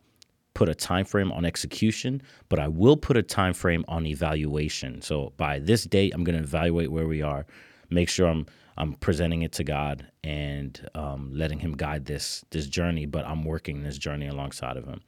put 0.58 0.70
a 0.70 0.74
time 0.74 1.06
frame 1.06 1.32
on 1.32 1.46
execution, 1.46 2.20
but 2.50 2.58
I 2.58 2.68
will 2.68 2.98
put 2.98 3.16
a 3.16 3.22
time 3.22 3.54
frame 3.54 3.86
on 3.88 4.08
evaluation. 4.08 5.04
So 5.04 5.32
by 5.38 5.60
this 5.60 5.84
date, 5.84 6.14
I'm 6.16 6.24
going 6.24 6.36
to 6.36 6.44
evaluate 6.44 6.92
where 6.92 7.08
we 7.08 7.22
are, 7.22 7.46
make 7.92 8.10
sure 8.10 8.28
I'm 8.28 8.48
I'm 8.80 8.94
presenting 8.94 9.44
it 9.44 9.52
to 9.54 9.64
God 9.64 10.08
and 10.24 10.88
um, 10.96 11.32
letting 11.32 11.60
Him 11.60 11.74
guide 11.74 12.06
this 12.06 12.44
this 12.50 12.66
journey. 12.66 13.06
But 13.06 13.28
I'm 13.28 13.44
working 13.44 13.84
this 13.84 14.00
journey 14.00 14.28
alongside 14.28 14.78
of 14.78 14.86
Him, 14.86 15.02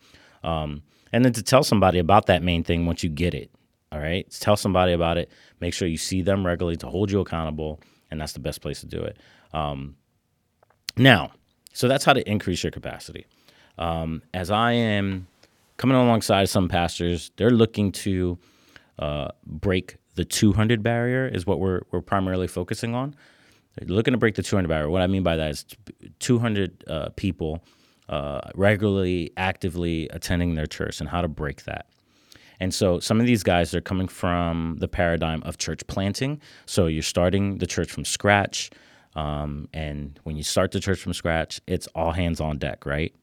um, 0.43 0.83
and 1.11 1.25
then 1.25 1.33
to 1.33 1.41
tell 1.41 1.63
somebody 1.63 1.97
about 1.97 2.27
that 2.27 2.43
main 2.43 2.63
thing 2.63 2.85
once 2.85 3.03
you 3.03 3.09
get 3.09 3.33
it. 3.33 3.49
All 3.91 3.99
right, 3.99 4.29
tell 4.39 4.55
somebody 4.55 4.93
about 4.93 5.17
it. 5.17 5.31
Make 5.61 5.73
sure 5.73 5.87
you 5.87 5.97
see 5.97 6.21
them 6.21 6.45
regularly 6.45 6.77
to 6.77 6.87
hold 6.89 7.09
you 7.09 7.21
accountable, 7.21 7.79
and 8.11 8.21
that's 8.21 8.33
the 8.33 8.39
best 8.39 8.61
place 8.61 8.81
to 8.81 8.85
do 8.85 9.01
it. 9.01 9.17
Um, 9.51 9.95
now, 10.95 11.31
so 11.73 11.87
that's 11.87 12.05
how 12.05 12.13
to 12.13 12.29
increase 12.29 12.63
your 12.63 12.71
capacity. 12.71 13.25
Um, 13.79 14.21
as 14.33 14.51
I 14.51 14.73
am 14.73 15.27
coming 15.79 15.95
alongside 15.95 16.49
some 16.49 16.67
pastors. 16.67 17.31
They're 17.37 17.49
looking 17.49 17.93
to 17.93 18.37
uh, 18.99 19.29
break 19.45 19.95
the 20.15 20.25
200 20.25 20.83
barrier, 20.83 21.25
is 21.25 21.47
what 21.47 21.59
we're, 21.59 21.81
we're 21.91 22.01
primarily 22.01 22.47
focusing 22.47 22.93
on. 22.93 23.15
They're 23.75 23.87
looking 23.87 24.11
to 24.11 24.17
break 24.17 24.35
the 24.35 24.43
200 24.43 24.67
barrier. 24.67 24.89
What 24.89 25.01
I 25.01 25.07
mean 25.07 25.23
by 25.23 25.37
that 25.37 25.51
is 25.51 25.65
200 26.19 26.83
uh, 26.85 27.09
people 27.15 27.63
uh, 28.09 28.41
regularly, 28.55 29.31
actively 29.37 30.09
attending 30.09 30.55
their 30.55 30.65
church 30.67 30.99
and 30.99 31.09
how 31.09 31.21
to 31.21 31.29
break 31.29 31.63
that. 31.63 31.87
And 32.59 32.73
so 32.73 32.99
some 32.99 33.21
of 33.21 33.25
these 33.25 33.41
guys 33.41 33.73
are 33.73 33.79
coming 33.79 34.09
from 34.09 34.75
the 34.79 34.89
paradigm 34.89 35.41
of 35.43 35.57
church 35.57 35.87
planting. 35.87 36.41
So 36.65 36.87
you're 36.87 37.01
starting 37.03 37.59
the 37.59 37.67
church 37.67 37.89
from 37.89 38.03
scratch. 38.03 38.69
Um, 39.15 39.69
and 39.73 40.19
when 40.23 40.35
you 40.35 40.43
start 40.43 40.71
the 40.71 40.81
church 40.81 40.99
from 40.99 41.13
scratch, 41.13 41.61
it's 41.67 41.87
all 41.95 42.11
hands 42.11 42.41
on 42.41 42.57
deck, 42.57 42.85
right? 42.85 43.15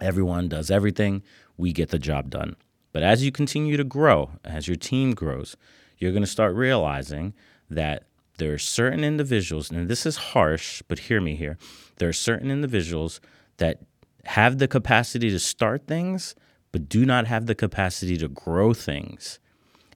Everyone 0.00 0.48
does 0.48 0.70
everything 0.70 1.22
we 1.56 1.72
get 1.72 1.90
the 1.90 1.98
job 1.98 2.30
done. 2.30 2.56
But 2.92 3.02
as 3.02 3.24
you 3.24 3.32
continue 3.32 3.76
to 3.76 3.84
grow, 3.84 4.30
as 4.44 4.68
your 4.68 4.76
team 4.76 5.14
grows, 5.14 5.56
you're 5.98 6.12
going 6.12 6.22
to 6.22 6.28
start 6.28 6.54
realizing 6.54 7.34
that 7.70 8.04
there 8.38 8.52
are 8.52 8.58
certain 8.58 9.04
individuals, 9.04 9.70
and 9.70 9.88
this 9.88 10.06
is 10.06 10.16
harsh, 10.16 10.82
but 10.88 11.00
hear 11.00 11.20
me 11.20 11.36
here. 11.36 11.56
There 11.98 12.08
are 12.08 12.12
certain 12.12 12.50
individuals 12.50 13.20
that 13.58 13.80
have 14.24 14.58
the 14.58 14.68
capacity 14.68 15.30
to 15.30 15.38
start 15.38 15.86
things, 15.86 16.34
but 16.72 16.88
do 16.88 17.04
not 17.04 17.26
have 17.26 17.46
the 17.46 17.54
capacity 17.54 18.16
to 18.18 18.28
grow 18.28 18.74
things. 18.74 19.38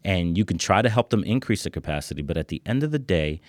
And 0.05 0.39
you 0.39 0.45
can 0.45 0.59
try 0.59 0.83
to 0.83 0.89
help 0.89 1.11
them 1.11 1.25
increase 1.25 1.65
the 1.65 1.71
capacity, 1.71 2.23
but 2.23 2.37
at 2.37 2.49
the 2.49 2.63
end 2.65 2.83
of 2.83 2.93
the 2.93 2.99
day, 2.99 3.41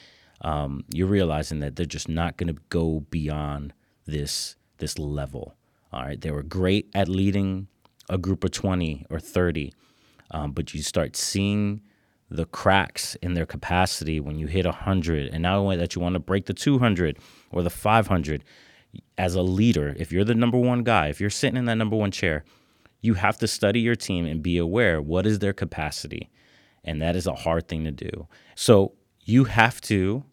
um, 0.42 0.84
you're 0.94 1.08
realizing 1.08 1.60
that 1.60 1.76
they're 1.76 1.86
just 1.86 2.10
not 2.10 2.38
going 2.38 2.54
to 2.54 2.62
go 2.70 3.02
beyond 3.10 3.74
this 4.06 4.56
this 4.78 4.98
level. 4.98 5.56
All 5.92 6.02
right, 6.02 6.20
they 6.20 6.32
were 6.32 6.44
great 6.44 6.90
at 6.96 7.10
leading 7.10 7.68
a 8.10 8.18
group 8.18 8.44
of 8.44 8.52
20 8.52 9.06
or 9.10 9.20
30, 9.20 9.74
um, 10.32 10.52
but 10.52 10.74
you 10.74 10.82
start 10.82 11.16
seeing 11.16 11.82
the 12.30 12.46
cracks 12.46 13.16
in 13.16 13.34
their 13.34 13.46
capacity 13.46 14.20
when 14.20 14.38
you 14.38 14.48
hit 14.48 14.66
100. 14.66 15.28
And 15.34 15.44
not 15.44 15.58
only 15.58 15.78
that, 15.78 15.96
you 15.96 16.02
want 16.02 16.14
to 16.14 16.20
break 16.20 16.46
the 16.46 16.54
200 16.54 17.18
or 17.52 17.64
the 17.64 17.70
500. 17.70 18.44
As 19.18 19.36
a 19.36 19.42
leader, 19.42 19.96
if 19.98 20.12
you're 20.12 20.24
the 20.24 20.36
number 20.36 20.58
one 20.58 20.84
guy, 20.84 21.08
if 21.08 21.22
you're 21.22 21.30
sitting 21.30 21.58
in 21.58 21.66
that 21.66 21.76
number 21.76 21.96
one 21.96 22.12
chair, 22.12 22.44
you 23.02 23.14
have 23.14 23.38
to 23.38 23.48
study 23.48 23.80
your 23.80 23.96
team 23.96 24.26
and 24.26 24.42
be 24.42 24.58
aware 24.58 25.02
what 25.02 25.26
is 25.26 25.40
their 25.40 25.54
capacity. 25.54 26.30
And 26.84 27.02
that 27.02 27.16
is 27.16 27.28
a 27.28 27.34
hard 27.34 27.68
thing 27.68 27.84
to 27.84 27.92
do. 27.92 28.28
So 28.56 28.94
you 29.26 29.44
have 29.46 29.80
to 29.82 30.24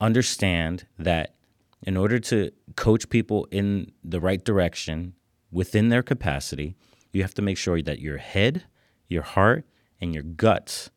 understand 0.00 0.86
that 0.98 1.34
in 1.82 1.96
order 1.96 2.18
to 2.18 2.50
coach 2.76 3.08
people 3.08 3.46
in 3.50 3.92
the 4.02 4.20
right 4.20 4.44
direction 4.44 5.14
within 5.54 5.88
their 5.88 6.02
capacity, 6.02 6.74
you 7.12 7.22
have 7.22 7.32
to 7.34 7.42
make 7.42 7.56
sure 7.56 7.80
that 7.80 8.00
your 8.00 8.18
head, 8.18 8.64
your 9.08 9.22
heart, 9.22 9.64
and 10.00 10.12
your 10.12 10.24
guts 10.24 10.90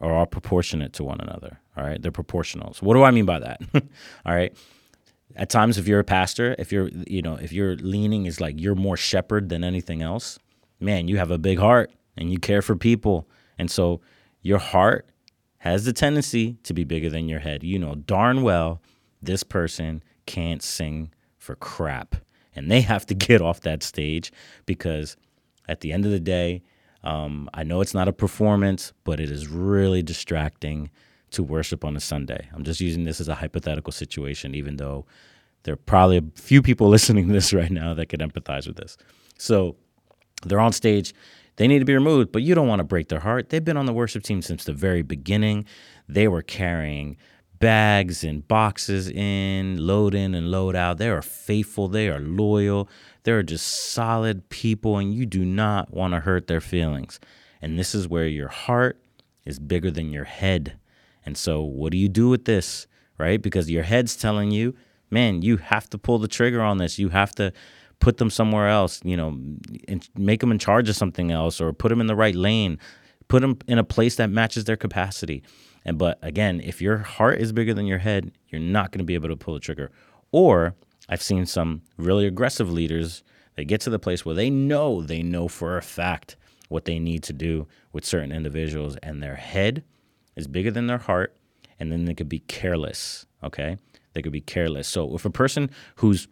are 0.00 0.12
all 0.12 0.26
proportionate 0.26 0.92
to 0.94 1.04
one 1.04 1.20
another. 1.20 1.60
All 1.76 1.84
right, 1.84 2.00
they're 2.00 2.12
proportional. 2.12 2.72
So 2.72 2.86
what 2.86 2.94
do 2.94 3.02
I 3.02 3.10
mean 3.10 3.26
by 3.26 3.40
that? 3.40 3.60
all 3.74 4.34
right. 4.34 4.56
At 5.34 5.50
times, 5.50 5.76
if 5.76 5.88
you're 5.88 5.98
a 5.98 6.04
pastor, 6.04 6.54
if 6.58 6.72
you're, 6.72 6.88
you 7.06 7.20
know, 7.20 7.34
if 7.34 7.52
your 7.52 7.74
leaning 7.76 8.26
is 8.26 8.40
like 8.40 8.58
you're 8.58 8.76
more 8.76 8.96
shepherd 8.96 9.48
than 9.48 9.64
anything 9.64 10.00
else, 10.00 10.38
man, 10.80 11.08
you 11.08 11.18
have 11.18 11.30
a 11.30 11.36
big 11.36 11.58
heart 11.58 11.90
and 12.16 12.30
you 12.30 12.38
care 12.38 12.62
for 12.62 12.76
people. 12.76 13.28
And 13.58 13.70
so 13.70 14.00
your 14.40 14.58
heart 14.58 15.06
has 15.58 15.84
the 15.84 15.92
tendency 15.92 16.56
to 16.62 16.72
be 16.72 16.84
bigger 16.84 17.10
than 17.10 17.28
your 17.28 17.40
head. 17.40 17.64
You 17.64 17.78
know 17.78 17.96
darn 17.96 18.42
well 18.42 18.80
this 19.20 19.42
person 19.42 20.02
can't 20.26 20.62
sing 20.62 21.12
for 21.38 21.56
crap 21.56 22.16
and 22.56 22.70
they 22.70 22.80
have 22.80 23.06
to 23.06 23.14
get 23.28 23.40
off 23.40 23.60
that 23.60 23.82
stage 23.82 24.32
because 24.64 25.16
at 25.68 25.80
the 25.80 25.92
end 25.92 26.04
of 26.04 26.10
the 26.10 26.20
day, 26.20 26.62
um, 27.04 27.48
I 27.54 27.62
know 27.62 27.80
it's 27.80 27.94
not 27.94 28.08
a 28.08 28.12
performance, 28.12 28.92
but 29.04 29.20
it 29.20 29.30
is 29.30 29.46
really 29.46 30.02
distracting 30.02 30.90
to 31.30 31.42
worship 31.42 31.84
on 31.84 31.96
a 31.96 32.00
Sunday. 32.00 32.48
I'm 32.52 32.64
just 32.64 32.80
using 32.80 33.04
this 33.04 33.20
as 33.20 33.28
a 33.28 33.34
hypothetical 33.34 33.92
situation, 33.92 34.54
even 34.54 34.76
though 34.76 35.06
there 35.62 35.74
are 35.74 35.76
probably 35.76 36.18
a 36.18 36.24
few 36.34 36.62
people 36.62 36.88
listening 36.96 37.28
to 37.28 37.32
this 37.32 37.52
right 37.52 37.70
now 37.70 37.94
that 37.94 38.06
could 38.06 38.20
empathize 38.20 38.66
with 38.66 38.76
this. 38.76 38.96
So 39.38 39.76
they're 40.44 40.60
on 40.60 40.72
stage. 40.72 41.14
They 41.56 41.68
need 41.68 41.78
to 41.78 41.84
be 41.84 41.94
removed, 41.94 42.32
but 42.32 42.42
you 42.42 42.54
don't 42.54 42.68
want 42.68 42.80
to 42.80 42.84
break 42.84 43.08
their 43.08 43.20
heart. 43.20 43.48
They've 43.48 43.64
been 43.64 43.76
on 43.76 43.86
the 43.86 43.92
worship 43.92 44.22
team 44.22 44.42
since 44.42 44.64
the 44.64 44.72
very 44.72 45.02
beginning. 45.02 45.64
They 46.08 46.28
were 46.28 46.42
carrying 46.42 47.16
bags 47.58 48.24
and 48.24 48.46
boxes 48.46 49.08
in, 49.08 49.76
load 49.78 50.14
in 50.14 50.34
and 50.34 50.50
load 50.50 50.76
out. 50.76 50.98
They 50.98 51.08
are 51.08 51.22
faithful, 51.22 51.88
they 51.88 52.08
are 52.08 52.20
loyal, 52.20 52.88
they're 53.22 53.42
just 53.42 53.66
solid 53.66 54.48
people, 54.48 54.98
and 54.98 55.14
you 55.14 55.26
do 55.26 55.44
not 55.44 55.92
want 55.92 56.14
to 56.14 56.20
hurt 56.20 56.46
their 56.46 56.60
feelings. 56.60 57.20
And 57.62 57.78
this 57.78 57.94
is 57.94 58.08
where 58.08 58.26
your 58.26 58.48
heart 58.48 59.00
is 59.44 59.58
bigger 59.58 59.90
than 59.90 60.12
your 60.12 60.24
head. 60.24 60.78
And 61.24 61.36
so, 61.36 61.62
what 61.62 61.92
do 61.92 61.98
you 61.98 62.08
do 62.08 62.28
with 62.28 62.44
this, 62.44 62.86
right? 63.18 63.40
Because 63.40 63.70
your 63.70 63.82
head's 63.82 64.16
telling 64.16 64.50
you, 64.50 64.74
man, 65.10 65.42
you 65.42 65.56
have 65.56 65.88
to 65.90 65.98
pull 65.98 66.18
the 66.18 66.28
trigger 66.28 66.60
on 66.60 66.78
this. 66.78 66.98
You 66.98 67.08
have 67.10 67.34
to 67.36 67.52
put 68.00 68.18
them 68.18 68.30
somewhere 68.30 68.68
else, 68.68 69.00
you 69.04 69.16
know, 69.16 69.38
and 69.88 70.08
make 70.16 70.40
them 70.40 70.52
in 70.52 70.58
charge 70.58 70.88
of 70.88 70.96
something 70.96 71.30
else 71.30 71.60
or 71.60 71.72
put 71.72 71.88
them 71.88 72.00
in 72.00 72.06
the 72.06 72.16
right 72.16 72.34
lane, 72.34 72.78
put 73.28 73.40
them 73.40 73.58
in 73.66 73.78
a 73.78 73.84
place 73.84 74.16
that 74.16 74.30
matches 74.30 74.64
their 74.64 74.76
capacity. 74.76 75.42
And 75.86 75.96
but 75.96 76.18
again, 76.20 76.60
if 76.60 76.82
your 76.82 76.98
heart 76.98 77.40
is 77.40 77.52
bigger 77.52 77.72
than 77.72 77.86
your 77.86 77.98
head, 77.98 78.32
you're 78.48 78.60
not 78.60 78.90
going 78.90 78.98
to 78.98 79.04
be 79.04 79.14
able 79.14 79.28
to 79.28 79.36
pull 79.36 79.54
the 79.54 79.60
trigger. 79.60 79.92
Or 80.32 80.74
I've 81.08 81.22
seen 81.22 81.46
some 81.46 81.82
really 81.96 82.26
aggressive 82.26 82.70
leaders 82.70 83.22
that 83.54 83.64
get 83.64 83.80
to 83.82 83.90
the 83.90 84.00
place 84.00 84.24
where 84.24 84.34
they 84.34 84.50
know 84.50 85.00
they 85.00 85.22
know 85.22 85.46
for 85.46 85.78
a 85.78 85.82
fact 85.82 86.36
what 86.68 86.86
they 86.86 86.98
need 86.98 87.22
to 87.22 87.32
do 87.32 87.68
with 87.92 88.04
certain 88.04 88.32
individuals 88.32 88.96
and 88.96 89.22
their 89.22 89.36
head 89.36 89.84
is 90.34 90.48
bigger 90.48 90.72
than 90.72 90.88
their 90.88 90.98
heart 90.98 91.36
and 91.78 91.92
then 91.92 92.04
they 92.04 92.14
could 92.14 92.28
be 92.28 92.40
careless, 92.40 93.24
okay? 93.44 93.78
They 94.12 94.22
could 94.22 94.32
be 94.32 94.40
careless. 94.40 94.88
So 94.88 95.14
if 95.14 95.24
a 95.24 95.30
person 95.30 95.70
whose 95.96 96.26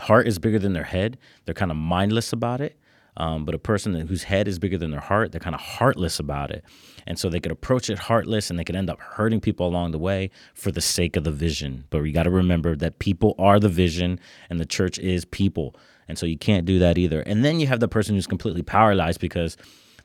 heart 0.00 0.26
is 0.26 0.40
bigger 0.40 0.58
than 0.58 0.72
their 0.72 0.82
head, 0.82 1.18
they're 1.44 1.54
kind 1.54 1.70
of 1.70 1.76
mindless 1.76 2.32
about 2.32 2.60
it. 2.60 2.76
Um, 3.16 3.44
but 3.44 3.54
a 3.54 3.58
person 3.58 3.94
whose 4.06 4.24
head 4.24 4.46
is 4.46 4.58
bigger 4.58 4.76
than 4.76 4.90
their 4.90 5.00
heart, 5.00 5.32
they're 5.32 5.40
kind 5.40 5.54
of 5.54 5.60
heartless 5.60 6.18
about 6.18 6.50
it. 6.50 6.64
And 7.06 7.18
so 7.18 7.28
they 7.28 7.40
could 7.40 7.52
approach 7.52 7.88
it 7.88 7.98
heartless 7.98 8.50
and 8.50 8.58
they 8.58 8.64
could 8.64 8.76
end 8.76 8.90
up 8.90 9.00
hurting 9.00 9.40
people 9.40 9.66
along 9.66 9.92
the 9.92 9.98
way 9.98 10.30
for 10.54 10.70
the 10.70 10.80
sake 10.80 11.16
of 11.16 11.24
the 11.24 11.30
vision. 11.30 11.84
But 11.90 12.02
we 12.02 12.12
got 12.12 12.24
to 12.24 12.30
remember 12.30 12.76
that 12.76 12.98
people 12.98 13.34
are 13.38 13.58
the 13.58 13.68
vision 13.68 14.20
and 14.50 14.60
the 14.60 14.66
church 14.66 14.98
is 14.98 15.24
people. 15.24 15.76
And 16.08 16.18
so 16.18 16.26
you 16.26 16.36
can't 16.36 16.66
do 16.66 16.78
that 16.80 16.98
either. 16.98 17.20
And 17.22 17.44
then 17.44 17.58
you 17.60 17.66
have 17.68 17.80
the 17.80 17.88
person 17.88 18.14
who's 18.14 18.26
completely 18.26 18.62
paralyzed 18.62 19.20
because 19.20 19.56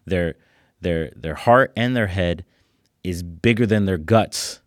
their 0.06 0.36
their 0.80 1.12
their 1.16 1.36
heart 1.36 1.74
and 1.76 1.96
their 1.96 2.08
head 2.08 2.46
is 3.04 3.24
bigger 3.24 3.66
than 3.66 3.86
their 3.86 3.98
guts. 3.98 4.62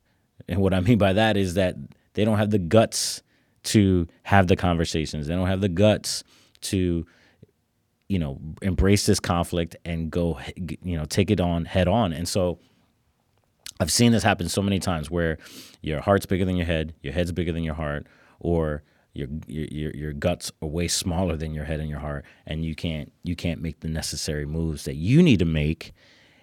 And 0.49 0.61
what 0.61 0.75
I 0.75 0.81
mean 0.81 0.99
by 0.99 1.13
that 1.13 1.37
is 1.37 1.55
that 1.55 1.77
they 2.15 2.25
don't 2.25 2.39
have 2.39 2.51
the 2.51 2.59
guts 2.59 3.23
to 3.65 4.07
have 4.25 4.47
the 4.47 4.57
conversations. 4.57 5.27
They 5.27 5.35
don't 5.35 5.47
have 5.47 5.61
the 5.61 5.69
guts 5.69 6.23
to 6.63 7.07
you 8.15 8.21
know 8.21 8.39
embrace 8.63 9.07
this 9.07 9.19
conflict 9.19 9.75
and 9.85 10.09
go 10.09 10.39
you 10.57 10.97
know 10.97 11.05
take 11.05 11.33
it 11.33 11.41
on 11.41 11.65
head 11.65 11.89
on. 11.89 12.13
And 12.13 12.29
so 12.29 12.61
I've 13.81 13.91
seen 13.91 14.13
this 14.13 14.23
happen 14.23 14.49
so 14.49 14.63
many 14.63 14.79
times 14.79 15.11
where 15.11 15.37
your 15.83 16.01
heart's 16.01 16.25
bigger 16.25 16.45
than 16.45 16.55
your 16.55 16.65
head, 16.67 16.95
your 17.03 17.13
head's 17.13 17.33
bigger 17.33 17.51
than 17.51 17.65
your 17.65 17.75
heart, 17.75 18.07
or 18.39 18.85
your 19.15 19.27
your 19.49 19.91
your 19.91 20.13
guts 20.13 20.53
are 20.63 20.69
way 20.69 20.87
smaller 20.87 21.37
than 21.37 21.53
your 21.53 21.65
head 21.65 21.81
and 21.81 21.91
your 21.91 21.99
heart, 21.99 22.25
and 22.47 22.65
you 22.65 22.77
can't 22.77 23.11
you 23.25 23.35
can't 23.35 23.61
make 23.61 23.81
the 23.81 23.89
necessary 23.89 24.47
moves 24.47 24.85
that 24.85 24.95
you 24.95 25.21
need 25.21 25.41
to 25.41 25.45
make 25.45 25.93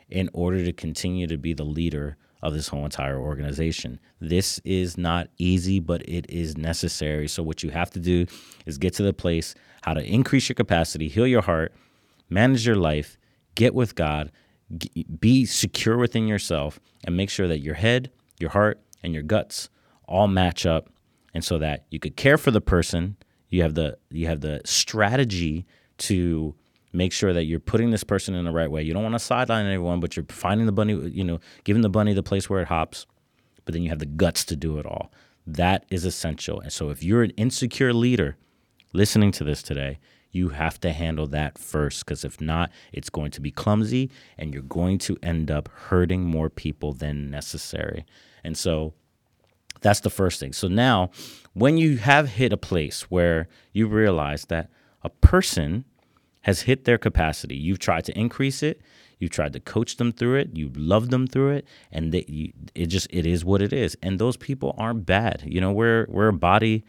in 0.09 0.29
order 0.33 0.65
to 0.65 0.73
continue 0.73 1.25
to 1.25 1.37
be 1.37 1.53
the 1.53 1.63
leader 1.63 2.17
of 2.41 2.53
this 2.53 2.67
whole 2.67 2.83
entire 2.83 3.17
organization. 3.17 3.97
This 4.19 4.59
is 4.65 4.97
not 4.97 5.29
easy, 5.37 5.79
but 5.79 6.01
it 6.01 6.29
is 6.29 6.57
necessary. 6.57 7.29
So 7.29 7.43
what 7.43 7.63
you 7.63 7.69
have 7.69 7.91
to 7.91 7.99
do 7.99 8.25
is 8.65 8.77
get 8.77 8.93
to 8.95 9.03
the 9.03 9.13
place 9.13 9.55
how 9.81 9.93
to 9.93 10.03
increase 10.03 10.49
your 10.49 10.55
capacity, 10.55 11.07
heal 11.07 11.27
your 11.27 11.41
heart, 11.41 11.73
manage 12.29 12.65
your 12.65 12.75
life, 12.75 13.17
get 13.55 13.73
with 13.73 13.95
God, 13.95 14.31
be 15.19 15.45
secure 15.45 15.97
within 15.97 16.27
yourself 16.27 16.79
and 17.03 17.17
make 17.17 17.29
sure 17.29 17.47
that 17.47 17.59
your 17.59 17.75
head, 17.75 18.11
your 18.39 18.51
heart, 18.51 18.79
and 19.03 19.13
your 19.13 19.23
guts 19.23 19.69
all 20.07 20.27
match 20.27 20.65
up 20.65 20.89
and 21.33 21.43
so 21.43 21.57
that 21.57 21.85
you 21.89 21.99
could 21.99 22.15
care 22.15 22.37
for 22.37 22.51
the 22.51 22.61
person. 22.61 23.17
You 23.49 23.63
have 23.63 23.75
the 23.75 23.97
you 24.09 24.27
have 24.27 24.41
the 24.41 24.61
strategy 24.63 25.65
to 25.99 26.55
make 26.93 27.11
sure 27.11 27.33
that 27.33 27.45
you're 27.45 27.59
putting 27.59 27.91
this 27.91 28.03
person 28.03 28.35
in 28.35 28.45
the 28.45 28.51
right 28.51 28.69
way. 28.69 28.81
You 28.83 28.93
don't 28.93 29.03
want 29.03 29.15
to 29.15 29.19
sideline 29.19 29.65
anyone 29.65 29.99
but 29.99 30.15
you're 30.15 30.25
finding 30.29 30.65
the 30.65 30.71
bunny 30.71 30.93
you 30.93 31.23
know 31.23 31.39
giving 31.63 31.81
the 31.81 31.89
bunny 31.89 32.13
the 32.13 32.23
place 32.23 32.49
where 32.49 32.61
it 32.61 32.67
hops 32.67 33.05
but 33.65 33.73
then 33.73 33.83
you 33.83 33.89
have 33.89 33.99
the 33.99 34.05
guts 34.05 34.45
to 34.45 34.55
do 34.55 34.77
it 34.77 34.85
all. 34.85 35.11
That 35.45 35.85
is 35.89 36.05
essential. 36.05 36.59
And 36.59 36.71
so 36.71 36.89
if 36.89 37.03
you're 37.03 37.23
an 37.23 37.31
insecure 37.31 37.93
leader 37.93 38.37
listening 38.93 39.31
to 39.31 39.43
this 39.43 39.61
today 39.61 39.99
you 40.31 40.49
have 40.49 40.79
to 40.79 40.91
handle 40.91 41.27
that 41.27 41.57
first 41.57 42.05
because 42.05 42.23
if 42.23 42.39
not, 42.39 42.71
it's 42.93 43.09
going 43.09 43.31
to 43.31 43.41
be 43.41 43.51
clumsy 43.51 44.09
and 44.37 44.53
you're 44.53 44.63
going 44.63 44.97
to 44.97 45.17
end 45.21 45.51
up 45.51 45.67
hurting 45.67 46.23
more 46.23 46.49
people 46.49 46.93
than 46.93 47.29
necessary. 47.29 48.05
And 48.43 48.57
so 48.57 48.93
that's 49.81 49.99
the 49.99 50.09
first 50.09 50.39
thing. 50.39 50.53
So 50.53 50.67
now, 50.67 51.11
when 51.53 51.77
you 51.77 51.97
have 51.97 52.29
hit 52.29 52.53
a 52.53 52.57
place 52.57 53.03
where 53.11 53.47
you 53.73 53.87
realize 53.87 54.45
that 54.45 54.69
a 55.03 55.09
person 55.09 55.85
has 56.41 56.61
hit 56.61 56.85
their 56.85 56.97
capacity, 56.97 57.55
you've 57.55 57.79
tried 57.79 58.05
to 58.05 58.17
increase 58.17 58.63
it, 58.63 58.81
you've 59.19 59.31
tried 59.31 59.53
to 59.53 59.59
coach 59.59 59.97
them 59.97 60.11
through 60.11 60.35
it, 60.35 60.55
you 60.55 60.71
love 60.75 61.09
them 61.09 61.27
through 61.27 61.51
it, 61.51 61.65
and 61.91 62.11
they, 62.11 62.25
you, 62.27 62.53
it 62.73 62.87
just 62.87 63.07
it 63.09 63.25
is 63.25 63.43
what 63.43 63.61
it 63.61 63.73
is. 63.73 63.97
And 64.01 64.17
those 64.17 64.37
people 64.37 64.73
aren't 64.77 65.05
bad. 65.05 65.43
You 65.45 65.59
know, 65.61 65.71
we're 65.71 66.05
we're 66.09 66.29
a 66.29 66.33
body 66.33 66.83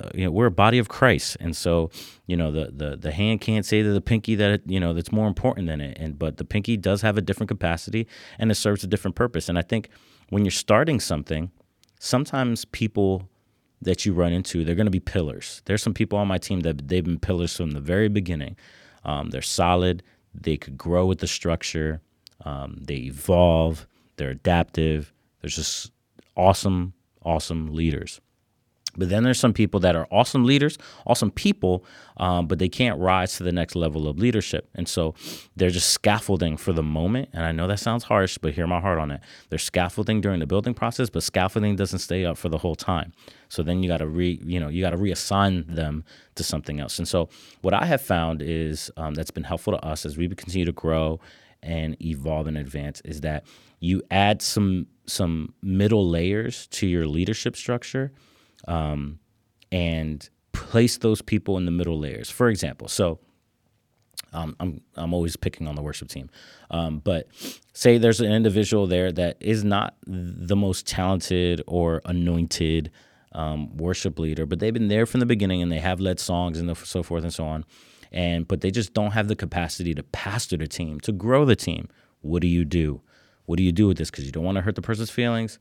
uh, 0.00 0.08
you 0.14 0.24
know 0.24 0.30
we're 0.30 0.46
a 0.46 0.50
body 0.50 0.78
of 0.78 0.88
Christ, 0.88 1.36
and 1.40 1.56
so 1.56 1.90
you 2.26 2.36
know 2.36 2.50
the 2.50 2.72
the 2.74 2.96
the 2.96 3.12
hand 3.12 3.40
can't 3.40 3.66
say 3.66 3.82
to 3.82 3.92
the 3.92 4.00
pinky 4.00 4.34
that 4.36 4.50
it, 4.50 4.62
you 4.66 4.80
know 4.80 4.92
that's 4.92 5.12
more 5.12 5.26
important 5.26 5.66
than 5.66 5.80
it, 5.80 5.96
and 5.98 6.18
but 6.18 6.36
the 6.36 6.44
pinky 6.44 6.76
does 6.76 7.02
have 7.02 7.18
a 7.18 7.20
different 7.20 7.48
capacity 7.48 8.06
and 8.38 8.50
it 8.50 8.54
serves 8.54 8.84
a 8.84 8.86
different 8.86 9.14
purpose. 9.14 9.48
And 9.48 9.58
I 9.58 9.62
think 9.62 9.88
when 10.30 10.44
you're 10.44 10.50
starting 10.50 11.00
something, 11.00 11.50
sometimes 11.98 12.64
people 12.64 13.28
that 13.80 14.06
you 14.06 14.12
run 14.12 14.32
into 14.32 14.64
they're 14.64 14.74
going 14.74 14.86
to 14.86 14.90
be 14.90 15.00
pillars. 15.00 15.60
There's 15.64 15.82
some 15.82 15.94
people 15.94 16.18
on 16.18 16.28
my 16.28 16.38
team 16.38 16.60
that 16.60 16.88
they've 16.88 17.04
been 17.04 17.18
pillars 17.18 17.56
from 17.56 17.72
the 17.72 17.80
very 17.80 18.08
beginning. 18.08 18.56
Um, 19.04 19.30
they're 19.30 19.42
solid. 19.42 20.02
They 20.34 20.56
could 20.56 20.78
grow 20.78 21.04
with 21.06 21.18
the 21.18 21.26
structure. 21.26 22.00
Um, 22.44 22.78
they 22.80 22.96
evolve. 22.96 23.86
They're 24.16 24.30
adaptive. 24.30 25.12
They're 25.40 25.50
just 25.50 25.90
awesome, 26.36 26.94
awesome 27.24 27.74
leaders. 27.74 28.20
But 28.96 29.08
then 29.08 29.22
there's 29.22 29.40
some 29.40 29.52
people 29.52 29.80
that 29.80 29.96
are 29.96 30.06
awesome 30.10 30.44
leaders, 30.44 30.76
awesome 31.06 31.30
people, 31.30 31.84
um, 32.18 32.46
but 32.46 32.58
they 32.58 32.68
can't 32.68 32.98
rise 33.00 33.36
to 33.36 33.42
the 33.42 33.52
next 33.52 33.74
level 33.74 34.06
of 34.06 34.18
leadership. 34.18 34.68
And 34.74 34.86
so 34.86 35.14
they're 35.56 35.70
just 35.70 35.90
scaffolding 35.90 36.56
for 36.56 36.72
the 36.72 36.82
moment. 36.82 37.30
And 37.32 37.44
I 37.44 37.52
know 37.52 37.66
that 37.68 37.80
sounds 37.80 38.04
harsh, 38.04 38.38
but 38.38 38.52
hear 38.52 38.66
my 38.66 38.80
heart 38.80 38.98
on 38.98 39.10
it. 39.10 39.20
They're 39.48 39.58
scaffolding 39.58 40.20
during 40.20 40.40
the 40.40 40.46
building 40.46 40.74
process, 40.74 41.08
but 41.08 41.22
scaffolding 41.22 41.76
doesn't 41.76 42.00
stay 42.00 42.24
up 42.24 42.36
for 42.36 42.48
the 42.48 42.58
whole 42.58 42.74
time. 42.74 43.12
So 43.48 43.62
then 43.62 43.82
you 43.82 43.88
got 43.88 43.98
to 43.98 44.06
re, 44.06 44.40
you 44.44 44.60
know, 44.60 44.68
you 44.68 44.82
got 44.82 44.90
to 44.90 44.98
reassign 44.98 45.66
them 45.74 46.04
to 46.34 46.44
something 46.44 46.80
else. 46.80 46.98
And 46.98 47.08
so 47.08 47.28
what 47.62 47.74
I 47.74 47.86
have 47.86 48.02
found 48.02 48.42
is 48.42 48.90
um, 48.96 49.14
that's 49.14 49.30
been 49.30 49.44
helpful 49.44 49.72
to 49.72 49.84
us 49.84 50.04
as 50.04 50.16
we 50.16 50.28
continue 50.28 50.64
to 50.64 50.72
grow 50.72 51.20
and 51.62 51.96
evolve 52.02 52.46
and 52.46 52.58
advance 52.58 53.00
is 53.04 53.20
that 53.20 53.44
you 53.80 54.02
add 54.10 54.42
some 54.42 54.86
some 55.06 55.52
middle 55.62 56.08
layers 56.08 56.66
to 56.68 56.86
your 56.86 57.06
leadership 57.06 57.56
structure 57.56 58.12
um, 58.68 59.18
and 59.70 60.28
place 60.52 60.98
those 60.98 61.22
people 61.22 61.56
in 61.56 61.64
the 61.64 61.70
middle 61.70 61.98
layers. 61.98 62.30
For 62.30 62.48
example, 62.48 62.88
so 62.88 63.18
um, 64.32 64.56
I'm 64.60 64.80
I'm 64.96 65.12
always 65.12 65.36
picking 65.36 65.66
on 65.66 65.74
the 65.74 65.82
worship 65.82 66.08
team, 66.08 66.30
um, 66.70 66.98
but 66.98 67.28
say 67.72 67.98
there's 67.98 68.20
an 68.20 68.32
individual 68.32 68.86
there 68.86 69.12
that 69.12 69.36
is 69.40 69.64
not 69.64 69.94
the 70.06 70.56
most 70.56 70.86
talented 70.86 71.62
or 71.66 72.00
anointed 72.04 72.90
um, 73.32 73.76
worship 73.76 74.18
leader, 74.18 74.46
but 74.46 74.58
they've 74.58 74.72
been 74.72 74.88
there 74.88 75.06
from 75.06 75.20
the 75.20 75.26
beginning 75.26 75.62
and 75.62 75.70
they 75.70 75.80
have 75.80 76.00
led 76.00 76.18
songs 76.18 76.58
and 76.58 76.74
so 76.78 77.02
forth 77.02 77.24
and 77.24 77.32
so 77.32 77.44
on, 77.44 77.64
and 78.10 78.48
but 78.48 78.60
they 78.60 78.70
just 78.70 78.94
don't 78.94 79.12
have 79.12 79.28
the 79.28 79.36
capacity 79.36 79.94
to 79.94 80.02
pastor 80.02 80.56
the 80.56 80.68
team 80.68 81.00
to 81.00 81.12
grow 81.12 81.44
the 81.44 81.56
team. 81.56 81.88
What 82.20 82.40
do 82.40 82.48
you 82.48 82.64
do? 82.64 83.02
What 83.46 83.56
do 83.56 83.64
you 83.64 83.72
do 83.72 83.88
with 83.88 83.98
this? 83.98 84.10
Because 84.10 84.24
you 84.24 84.32
don't 84.32 84.44
want 84.44 84.56
to 84.56 84.62
hurt 84.62 84.76
the 84.76 84.82
person's 84.82 85.10
feelings 85.10 85.58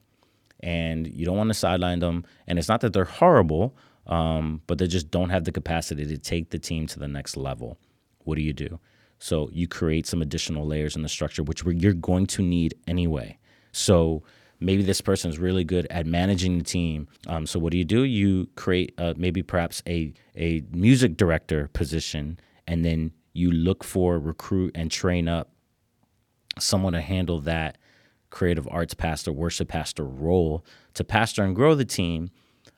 and 0.62 1.08
you 1.08 1.26
don't 1.26 1.38
want 1.38 1.50
to 1.50 1.54
sideline 1.54 2.00
them. 2.00 2.26
And 2.48 2.60
it's 2.60 2.68
not 2.68 2.82
that 2.82 2.94
they're 2.94 3.06
horrible, 3.06 3.76
um, 4.08 4.62
but 4.68 4.78
they 4.78 4.88
just 4.88 5.12
don't 5.12 5.30
have 5.30 5.44
the 5.44 5.52
capacity 5.52 6.06
to 6.06 6.18
take 6.18 6.50
the 6.50 6.60
team 6.60 6.88
to 6.88 7.00
the 7.00 7.08
next 7.08 7.38
level. 7.38 7.78
What 8.24 8.36
do 8.36 8.42
you 8.42 8.54
do? 8.54 8.80
So 9.20 9.50
you 9.52 9.68
create 9.68 10.08
some 10.08 10.22
additional 10.22 10.66
layers 10.66 10.96
in 10.96 11.04
the 11.04 11.10
structure, 11.10 11.44
which 11.44 11.64
you're 11.64 11.94
going 11.94 12.26
to 12.28 12.42
need 12.42 12.74
anyway. 12.88 13.38
So 13.72 14.24
maybe 14.60 14.84
this 14.84 15.02
person 15.02 15.30
is 15.30 15.38
really 15.38 15.64
good 15.64 15.88
at 15.90 16.06
managing 16.06 16.58
the 16.58 16.64
team. 16.64 17.08
Um, 17.28 17.46
so 17.46 17.60
what 17.60 17.72
do 17.72 17.78
you 17.78 17.86
do? 17.86 18.04
You 18.04 18.48
create 18.56 18.94
uh, 18.98 19.14
maybe 19.18 19.44
perhaps 19.44 19.84
a 19.88 20.14
a 20.36 20.64
music 20.72 21.18
director 21.18 21.70
position, 21.74 22.40
and 22.68 22.84
then 22.84 23.12
you 23.34 23.52
look 23.52 23.84
for 23.84 24.20
recruit 24.20 24.72
and 24.76 24.90
train 24.90 25.28
up 25.28 25.52
someone 26.60 26.94
to 26.94 27.02
handle 27.02 27.40
that 27.42 27.78
creative 28.32 28.68
arts 28.72 28.96
pastor, 28.96 29.32
worship 29.32 29.68
pastor 29.68 30.04
role 30.04 30.66
to 30.96 31.04
pastor 31.04 31.44
and 31.44 31.56
grow 31.56 31.76
the 31.76 31.86
team. 31.86 32.32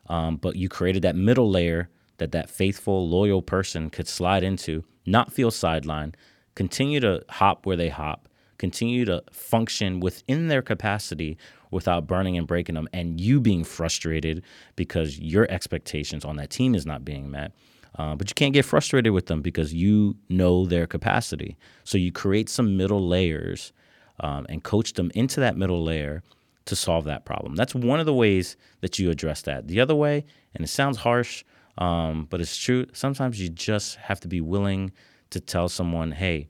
Um, 0.08 0.36
but 0.36 0.58
you 0.58 0.68
created 0.68 1.04
that 1.04 1.16
middle 1.16 1.50
layer 1.50 1.90
that 2.18 2.34
that 2.34 2.50
faithful, 2.50 3.08
loyal 3.08 3.42
person 3.42 3.90
could 3.90 4.08
slide 4.08 4.44
into, 4.44 4.84
not 5.06 5.32
feel 5.32 5.50
sidelined, 5.50 6.16
continue 6.56 7.00
to 7.00 7.24
hop 7.30 7.66
where 7.66 7.78
they 7.78 7.90
hop, 7.90 8.28
continue 8.58 9.06
to 9.06 9.24
function 9.32 10.00
within 10.00 10.48
their 10.48 10.62
capacity 10.62 11.38
without 11.72 12.06
burning 12.06 12.38
and 12.38 12.48
breaking 12.48 12.76
them, 12.76 12.88
and 12.94 13.20
you 13.20 13.40
being 13.40 13.64
frustrated 13.64 14.44
because 14.76 15.20
your 15.20 15.50
expectations 15.50 16.24
on 16.24 16.36
that 16.36 16.50
team 16.50 16.76
is 16.76 16.86
not 16.86 17.04
being 17.04 17.32
met. 17.32 17.52
Uh, 17.98 18.16
but 18.16 18.30
you 18.30 18.34
can't 18.34 18.54
get 18.54 18.66
frustrated 18.66 19.14
with 19.14 19.28
them 19.28 19.42
because 19.42 19.74
you 19.74 20.16
know 20.30 20.66
their 20.66 20.88
capacity. 20.88 21.58
So 21.84 21.98
you 21.98 22.12
create 22.12 22.50
some 22.50 22.76
middle 22.78 23.08
layers 23.08 23.72
um, 24.20 24.46
and 24.50 24.64
coach 24.64 24.94
them 24.94 25.12
into 25.16 25.40
that 25.40 25.58
middle 25.58 25.84
layer 25.84 26.24
to 26.66 26.76
solve 26.76 27.06
that 27.06 27.26
problem. 27.26 27.56
That's 27.56 27.76
one 27.76 28.00
of 28.00 28.06
the 28.06 28.14
ways 28.14 28.56
that 28.82 29.00
you 29.00 29.10
address 29.10 29.42
that. 29.44 29.68
The 29.68 29.82
other 29.82 29.96
way, 29.96 30.26
and 30.56 30.64
it 30.64 30.70
sounds 30.70 30.98
harsh, 30.98 31.44
um, 31.78 32.28
but 32.30 32.40
it's 32.40 32.56
true, 32.56 32.86
sometimes 32.94 33.42
you 33.42 33.50
just 33.50 33.96
have 33.98 34.20
to 34.22 34.28
be 34.28 34.42
willing 34.42 34.92
to 35.32 35.40
tell 35.40 35.68
someone, 35.68 36.12
hey, 36.12 36.48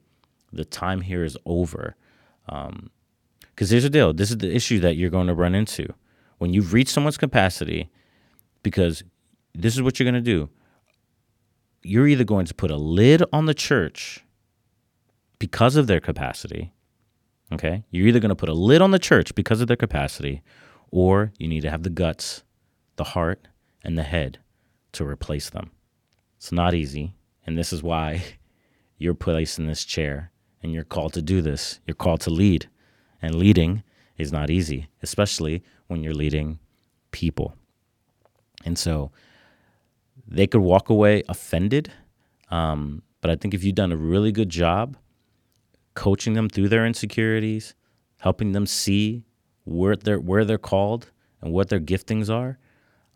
the 0.52 0.64
time 0.64 1.00
here 1.00 1.24
is 1.24 1.36
over. 1.46 1.96
Because 2.46 2.68
um, 2.68 2.90
here's 3.56 3.82
the 3.82 3.90
deal 3.90 4.12
this 4.12 4.30
is 4.30 4.38
the 4.38 4.54
issue 4.54 4.80
that 4.80 4.96
you're 4.96 5.10
going 5.10 5.26
to 5.26 5.34
run 5.34 5.54
into. 5.54 5.92
When 6.38 6.52
you've 6.52 6.72
reached 6.72 6.90
someone's 6.90 7.16
capacity, 7.16 7.90
because 8.62 9.02
this 9.54 9.74
is 9.74 9.82
what 9.82 9.98
you're 9.98 10.10
going 10.10 10.22
to 10.22 10.30
do 10.30 10.48
you're 11.84 12.08
either 12.08 12.24
going 12.24 12.46
to 12.46 12.54
put 12.54 12.70
a 12.70 12.76
lid 12.76 13.22
on 13.32 13.44
the 13.44 13.54
church 13.54 14.24
because 15.38 15.76
of 15.76 15.86
their 15.86 16.00
capacity, 16.00 16.72
Okay? 17.54 17.84
You're 17.90 18.08
either 18.08 18.20
going 18.20 18.30
to 18.30 18.36
put 18.36 18.48
a 18.48 18.54
lid 18.54 18.82
on 18.82 18.90
the 18.90 18.98
church 18.98 19.34
because 19.34 19.60
of 19.60 19.68
their 19.68 19.76
capacity, 19.76 20.42
or 20.90 21.32
you 21.38 21.48
need 21.48 21.62
to 21.62 21.70
have 21.70 21.82
the 21.82 21.90
guts, 21.90 22.42
the 22.96 23.04
heart, 23.04 23.48
and 23.82 23.96
the 23.96 24.02
head 24.02 24.38
to 24.92 25.06
replace 25.06 25.50
them. 25.50 25.70
It's 26.36 26.52
not 26.52 26.74
easy. 26.74 27.14
And 27.46 27.56
this 27.56 27.72
is 27.72 27.82
why 27.82 28.22
you're 28.98 29.14
placed 29.14 29.58
in 29.58 29.66
this 29.66 29.84
chair 29.84 30.30
and 30.62 30.72
you're 30.72 30.84
called 30.84 31.12
to 31.14 31.22
do 31.22 31.42
this. 31.42 31.80
You're 31.86 31.94
called 31.94 32.20
to 32.22 32.30
lead. 32.30 32.68
And 33.20 33.34
leading 33.34 33.82
is 34.16 34.32
not 34.32 34.50
easy, 34.50 34.88
especially 35.02 35.62
when 35.86 36.02
you're 36.02 36.14
leading 36.14 36.58
people. 37.10 37.54
And 38.64 38.78
so 38.78 39.10
they 40.26 40.46
could 40.46 40.60
walk 40.60 40.88
away 40.88 41.22
offended. 41.28 41.92
Um, 42.50 43.02
but 43.20 43.30
I 43.30 43.36
think 43.36 43.54
if 43.54 43.64
you've 43.64 43.74
done 43.74 43.92
a 43.92 43.96
really 43.96 44.32
good 44.32 44.48
job 44.48 44.96
coaching 45.94 46.34
them 46.34 46.48
through 46.48 46.68
their 46.68 46.86
insecurities, 46.86 47.74
helping 48.18 48.52
them 48.52 48.66
see 48.66 49.24
where 49.64 49.96
they're 49.96 50.20
where 50.20 50.44
they're 50.44 50.58
called 50.58 51.10
and 51.40 51.52
what 51.52 51.68
their 51.68 51.80
giftings 51.80 52.28
are, 52.28 52.58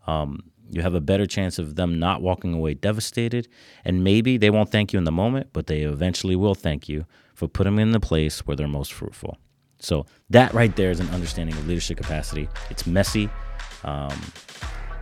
um, 0.07 0.51
you 0.71 0.83
have 0.83 0.95
a 0.95 1.01
better 1.01 1.27
chance 1.27 1.59
of 1.59 1.77
them 1.77 1.99
not 1.99 2.21
walking 2.21 2.53
away 2.53 2.75
devastated. 2.75 3.49
And 3.85 4.05
maybe 4.05 4.37
they 4.37 4.51
won't 4.51 4.71
thank 4.71 4.93
you 4.93 4.99
in 4.99 5.05
the 5.05 5.13
moment, 5.13 5.49
but 5.53 5.67
they 5.67 5.83
eventually 5.83 6.37
will 6.37 6.55
thank 6.55 6.89
you 6.89 7.07
for 7.35 7.49
putting 7.49 7.77
them 7.77 7.83
in 7.83 7.93
the 7.93 8.01
place 8.01 8.47
where 8.47 8.57
they're 8.57 8.69
most 8.69 8.93
fruitful. 8.93 9.39
So, 9.81 10.07
that 10.31 10.53
right 10.55 10.75
there 10.75 10.91
is 10.91 10.99
an 10.99 11.09
understanding 11.11 11.57
of 11.57 11.67
leadership 11.69 11.99
capacity. 11.99 12.49
It's 12.69 12.85
messy, 12.85 13.31
um, 13.85 14.21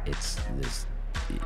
it's, 0.04 0.38
it's, 0.60 0.86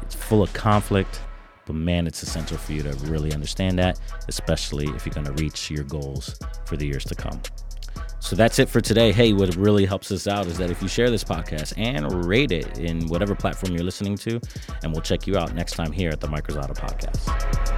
it's 0.03 0.17
full 0.17 0.43
of 0.43 0.53
conflict, 0.53 1.21
but 1.71 1.79
man, 1.79 2.09
it's 2.09 2.23
essential 2.25 2.57
for 2.57 2.73
you 2.73 2.83
to 2.83 2.93
really 3.07 3.33
understand 3.33 3.79
that, 3.79 4.01
especially 4.27 4.87
if 4.89 5.07
you're 5.07 5.15
going 5.15 5.27
to 5.27 5.43
reach 5.43 5.71
your 5.71 5.85
goals 5.85 6.37
for 6.67 6.77
the 6.77 6.85
years 6.85 7.05
to 7.05 7.15
come. 7.15 7.41
So 8.19 8.35
that's 8.35 8.59
it 8.59 8.69
for 8.69 8.81
today. 8.81 9.13
Hey, 9.13 9.33
what 9.33 9.55
really 9.55 9.87
helps 9.87 10.11
us 10.11 10.27
out 10.27 10.47
is 10.47 10.59
that 10.59 10.69
if 10.69 10.83
you 10.83 10.89
share 10.89 11.11
this 11.11 11.23
podcast 11.23 11.75
and 11.79 12.25
rate 12.27 12.51
it 12.51 12.79
in 12.79 13.07
whatever 13.07 13.37
platform 13.37 13.73
you're 13.73 13.85
listening 13.85 14.17
to, 14.19 14.41
and 14.83 14.93
we'll 14.93 15.01
check 15.01 15.29
you 15.29 15.39
out 15.39 15.55
next 15.55 15.75
time 15.75 15.93
here 15.93 16.11
at 16.11 16.21
the 16.21 16.29
Mike 16.29 16.49
Rosado 16.49 16.77
Podcast. 16.77 17.70